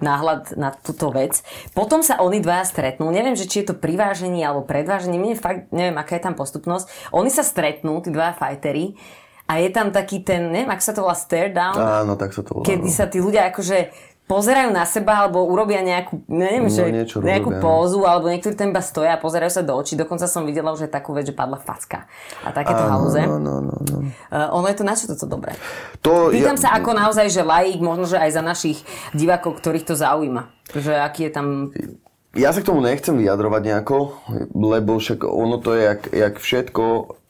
náhľad 0.00 0.56
na 0.56 0.72
túto 0.72 1.12
vec. 1.12 1.44
Potom 1.76 2.00
sa 2.00 2.16
oni 2.24 2.40
dvaja 2.40 2.64
stretnú, 2.64 3.12
neviem, 3.12 3.36
že 3.36 3.44
či 3.44 3.60
je 3.60 3.70
to 3.70 3.76
priváženie 3.76 4.40
alebo 4.40 4.64
predváženie, 4.64 5.20
mne 5.20 5.36
fakt 5.36 5.68
neviem, 5.68 6.00
aká 6.00 6.16
je 6.16 6.24
tam 6.24 6.32
postupnosť. 6.32 7.12
Oni 7.12 7.28
sa 7.28 7.44
stretnú, 7.44 8.00
tí 8.00 8.08
dvaja 8.08 8.32
fajtery, 8.40 8.96
a 9.52 9.60
je 9.60 9.68
tam 9.68 9.92
taký 9.92 10.24
ten, 10.24 10.48
neviem, 10.48 10.72
ak 10.72 10.80
sa 10.80 10.96
to 10.96 11.04
volá 11.04 11.12
stare 11.12 11.52
down. 11.52 11.76
Áno, 11.76 12.16
tak 12.16 12.32
sa 12.32 12.40
to 12.40 12.56
volá. 12.56 12.64
Kedy 12.64 12.88
no. 12.88 12.94
sa 12.94 13.04
tí 13.04 13.20
ľudia 13.20 13.52
akože 13.52 13.92
pozerajú 14.32 14.72
na 14.72 14.88
seba 14.88 15.20
alebo 15.20 15.44
urobia 15.44 15.84
nejakú, 15.84 16.24
neviem, 16.32 16.64
no, 16.64 16.72
že, 16.72 16.88
nejakú 17.20 17.52
robia, 17.52 17.60
pózu 17.60 18.00
alebo 18.08 18.32
niektorí 18.32 18.56
tam 18.56 18.72
iba 18.72 18.80
stoja 18.80 19.14
a 19.14 19.20
pozerajú 19.20 19.52
sa 19.52 19.60
do 19.60 19.76
očí. 19.76 19.92
Dokonca 19.92 20.24
som 20.24 20.48
videla 20.48 20.72
už 20.72 20.88
aj 20.88 20.92
takú 20.96 21.12
vec, 21.12 21.28
že 21.28 21.36
padla 21.36 21.60
facka 21.60 22.08
a 22.40 22.48
takéto 22.56 22.80
halúze. 22.88 23.20
No, 23.28 23.36
no, 23.36 23.60
no, 23.60 23.76
no. 23.76 23.96
Uh, 24.32 24.48
ono 24.56 24.72
je 24.72 24.76
to 24.80 24.84
na 24.88 24.96
čo 24.96 25.12
toto 25.12 25.28
dobré? 25.28 25.52
To 26.00 26.32
Pýtam 26.32 26.56
ja, 26.56 26.64
sa 26.64 26.68
ako 26.80 26.96
naozaj, 26.96 27.28
že 27.28 27.44
laik, 27.44 27.84
možno, 27.84 28.08
že 28.08 28.16
aj 28.16 28.30
za 28.32 28.42
našich 28.42 28.80
divákov, 29.12 29.60
ktorých 29.60 29.84
to 29.84 29.94
zaujíma. 29.94 30.48
Že 30.72 30.92
aký 31.04 31.28
je 31.28 31.32
tam... 31.36 31.46
Ja 32.32 32.48
sa 32.56 32.64
k 32.64 32.72
tomu 32.72 32.80
nechcem 32.80 33.12
vyjadrovať 33.20 33.60
nejako, 33.60 33.98
lebo 34.56 34.96
však 34.96 35.28
ono 35.28 35.60
to 35.60 35.76
je 35.76 35.82
jak, 35.84 36.02
jak 36.08 36.34
všetko, 36.40 36.84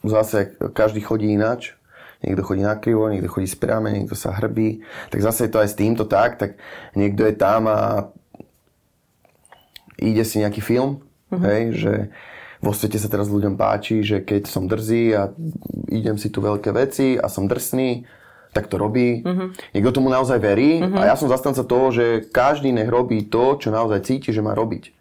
zase 0.06 0.54
každý 0.70 1.02
chodí 1.02 1.34
ináč 1.34 1.74
niekto 2.22 2.46
chodí 2.46 2.62
na 2.62 2.78
krivo, 2.78 3.10
niekto 3.10 3.28
chodí 3.28 3.50
správne, 3.50 3.92
niekto 3.92 4.14
sa 4.14 4.32
hrbí. 4.32 4.82
Tak 5.10 5.20
zase 5.20 5.46
je 5.46 5.52
to 5.52 5.60
aj 5.60 5.68
s 5.74 5.78
týmto 5.78 6.06
tak, 6.06 6.38
tak 6.38 6.56
niekto 6.94 7.26
je 7.26 7.34
tam 7.34 7.66
a 7.66 8.10
ide 9.98 10.22
si 10.22 10.42
nejaký 10.42 10.62
film, 10.62 11.02
uh-huh. 11.30 11.42
hej, 11.42 11.62
že 11.78 11.92
vo 12.62 12.70
svete 12.70 12.98
sa 12.98 13.10
teraz 13.10 13.26
ľuďom 13.26 13.58
páči, 13.58 14.06
že 14.06 14.22
keď 14.22 14.46
som 14.46 14.70
drzý 14.70 15.18
a 15.18 15.22
idem 15.90 16.14
si 16.14 16.30
tu 16.30 16.38
veľké 16.38 16.70
veci 16.70 17.18
a 17.18 17.26
som 17.26 17.50
drsný, 17.50 18.06
tak 18.54 18.70
to 18.70 18.78
robí. 18.78 19.26
Uh-huh. 19.26 19.50
Niekto 19.74 19.98
tomu 19.98 20.06
naozaj 20.12 20.38
verí 20.38 20.78
uh-huh. 20.78 21.02
a 21.02 21.10
ja 21.10 21.14
som 21.18 21.26
zastanca 21.26 21.66
toho, 21.66 21.90
že 21.90 22.06
každý 22.30 22.70
nech 22.70 22.86
robí 22.86 23.26
to, 23.26 23.58
čo 23.58 23.74
naozaj 23.74 24.06
cíti, 24.06 24.30
že 24.30 24.44
má 24.44 24.54
robiť. 24.54 24.94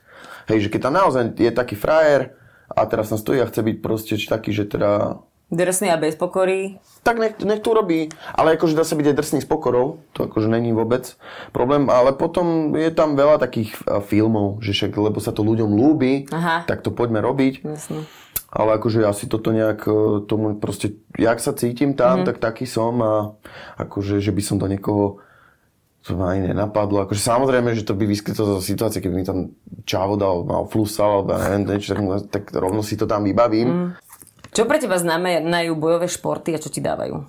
Hej, 0.50 0.68
že 0.68 0.72
keď 0.74 0.82
tam 0.90 0.96
naozaj 0.98 1.24
je 1.38 1.52
taký 1.54 1.78
frajer 1.78 2.34
a 2.72 2.82
teraz 2.90 3.14
tam 3.14 3.20
stojí 3.22 3.38
a 3.44 3.50
chce 3.50 3.62
byť 3.62 3.78
proste 3.84 4.16
taký, 4.18 4.56
že 4.56 4.66
teda 4.66 5.22
Drsný 5.52 5.92
a 5.92 6.00
bez 6.00 6.16
pokory. 6.16 6.80
Tak 7.04 7.20
nech, 7.20 7.36
nech 7.44 7.60
to 7.60 7.76
robí. 7.76 8.08
Ale 8.32 8.56
akože 8.56 8.72
dá 8.72 8.88
sa 8.88 8.96
byť 8.96 9.12
aj 9.12 9.18
drsný 9.20 9.40
s 9.44 9.48
pokorou. 9.48 10.00
To 10.16 10.32
akože 10.32 10.48
není 10.48 10.72
vôbec 10.72 11.20
problém. 11.52 11.92
Ale 11.92 12.16
potom 12.16 12.72
je 12.72 12.88
tam 12.96 13.20
veľa 13.20 13.36
takých 13.36 13.76
filmov, 14.08 14.64
že 14.64 14.72
však, 14.72 14.96
lebo 14.96 15.20
sa 15.20 15.36
to 15.36 15.44
ľuďom 15.44 15.76
ľúbi, 15.76 16.32
Aha. 16.32 16.64
tak 16.64 16.88
to 16.88 16.96
poďme 16.96 17.20
robiť. 17.20 17.68
Jasne. 17.68 18.08
Ale 18.52 18.80
akože 18.80 19.04
ja 19.04 19.12
si 19.12 19.28
toto 19.28 19.56
nejak 19.56 19.88
e, 19.88 19.92
tomu 20.28 20.60
proste, 20.60 21.00
jak 21.16 21.40
sa 21.40 21.56
cítim 21.56 21.96
tam, 21.96 22.24
mm-hmm. 22.24 22.28
tak 22.28 22.38
taký 22.44 22.68
som 22.68 23.00
a 23.00 23.14
akože, 23.80 24.20
že 24.20 24.36
by 24.36 24.42
som 24.44 24.60
do 24.60 24.68
niekoho 24.68 25.24
to 26.02 26.18
ma 26.18 26.34
ani 26.34 26.50
nenapadlo. 26.50 27.06
Akože 27.06 27.22
samozrejme, 27.22 27.78
že 27.78 27.86
to 27.86 27.94
by 27.94 28.10
vyskytlo 28.10 28.58
zo 28.58 28.60
situácie, 28.60 29.06
keby 29.06 29.22
mi 29.22 29.26
tam 29.26 29.54
čavo 29.86 30.18
dal, 30.18 30.42
mal 30.42 30.66
flusal, 30.66 31.22
alebo 31.22 31.38
neviem, 31.38 31.78
niečo, 31.78 31.94
tak, 31.94 32.02
tak 32.34 32.44
rovno 32.58 32.82
si 32.82 32.98
to 32.98 33.06
tam 33.06 33.22
vybavím. 33.22 33.70
Mm. 33.70 33.90
Čo 34.52 34.68
pre 34.68 34.84
teba 34.84 35.00
znamenajú 35.00 35.72
bojové 35.80 36.12
športy 36.12 36.52
a 36.56 36.60
čo 36.60 36.68
ti 36.68 36.84
dávajú? 36.84 37.24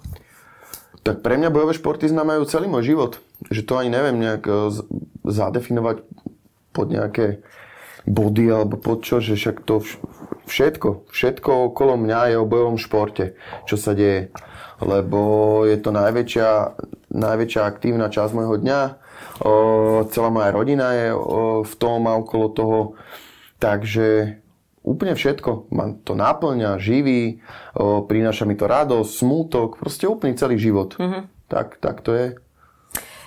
Tak 1.02 1.22
pre 1.22 1.38
mňa 1.38 1.54
bojové 1.54 1.74
športy 1.74 2.10
znamenajú 2.10 2.46
celý 2.50 2.66
môj 2.66 2.94
život. 2.94 3.12
Že 3.50 3.62
to 3.66 3.72
ani 3.78 3.90
neviem 3.90 4.18
nejak 4.18 4.42
e, 4.46 4.54
zadefinovať 5.26 6.02
pod 6.74 6.86
nejaké 6.90 7.42
body 8.06 8.50
alebo 8.50 8.74
pod 8.78 9.06
čo, 9.06 9.22
že 9.22 9.38
však 9.38 9.62
to 9.62 9.82
všetko, 10.50 11.06
všetko 11.10 11.50
okolo 11.70 11.94
mňa 11.94 12.34
je 12.34 12.36
o 12.38 12.48
bojovom 12.48 12.78
športe, 12.78 13.38
čo 13.70 13.78
sa 13.78 13.94
deje. 13.94 14.34
Lebo 14.82 15.62
je 15.62 15.78
to 15.78 15.94
najväčšia, 15.94 16.50
najväčšia 17.14 17.62
aktívna 17.62 18.10
časť 18.10 18.34
môjho 18.34 18.58
dňa. 18.58 18.80
O, 19.46 19.52
celá 20.10 20.28
moja 20.34 20.50
rodina 20.50 20.90
je 20.90 21.14
o, 21.14 21.62
v 21.62 21.74
tom 21.78 22.10
a 22.10 22.18
okolo 22.18 22.46
toho. 22.50 22.78
Takže 23.62 24.41
úplne 24.82 25.14
všetko. 25.14 25.70
Ma 25.70 25.94
to 26.02 26.18
náplňa, 26.18 26.78
živí, 26.82 27.42
o, 27.74 28.02
prináša 28.02 28.44
mi 28.44 28.58
to 28.58 28.66
radosť, 28.66 29.10
smútok, 29.10 29.78
proste 29.78 30.10
úplný 30.10 30.34
celý 30.34 30.58
život. 30.58 30.98
Mm-hmm. 30.98 31.22
Tak, 31.50 31.78
tak 31.78 32.02
to 32.02 32.12
je. 32.14 32.26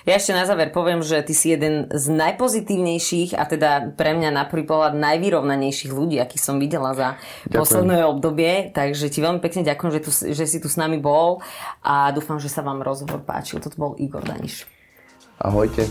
Ja 0.06 0.22
ešte 0.22 0.38
na 0.38 0.46
záver 0.46 0.70
poviem, 0.70 1.02
že 1.02 1.18
ty 1.26 1.34
si 1.34 1.50
jeden 1.50 1.90
z 1.90 2.06
najpozitívnejších 2.14 3.34
a 3.34 3.42
teda 3.42 3.70
pre 3.98 4.14
mňa 4.14 4.30
na 4.30 4.46
prvý 4.46 4.62
pohľad 4.62 4.94
najvyrovnanejších 4.94 5.90
ľudí, 5.90 6.22
aký 6.22 6.38
som 6.38 6.62
videla 6.62 6.94
za 6.94 7.18
ďakujem. 7.50 7.58
posledné 7.58 7.98
obdobie. 8.06 8.70
Takže 8.70 9.10
ti 9.10 9.18
veľmi 9.18 9.42
pekne 9.42 9.66
ďakujem, 9.66 9.90
že, 9.98 10.00
tu, 10.06 10.10
že 10.14 10.46
si 10.46 10.62
tu 10.62 10.70
s 10.70 10.78
nami 10.78 11.02
bol 11.02 11.42
a 11.82 12.14
dúfam, 12.14 12.38
že 12.38 12.46
sa 12.46 12.62
vám 12.62 12.86
rozhovor 12.86 13.18
páčil. 13.26 13.58
Toto 13.58 13.74
bol 13.74 13.92
Igor 13.98 14.22
Daniš. 14.22 14.70
Ahojte. 15.42 15.90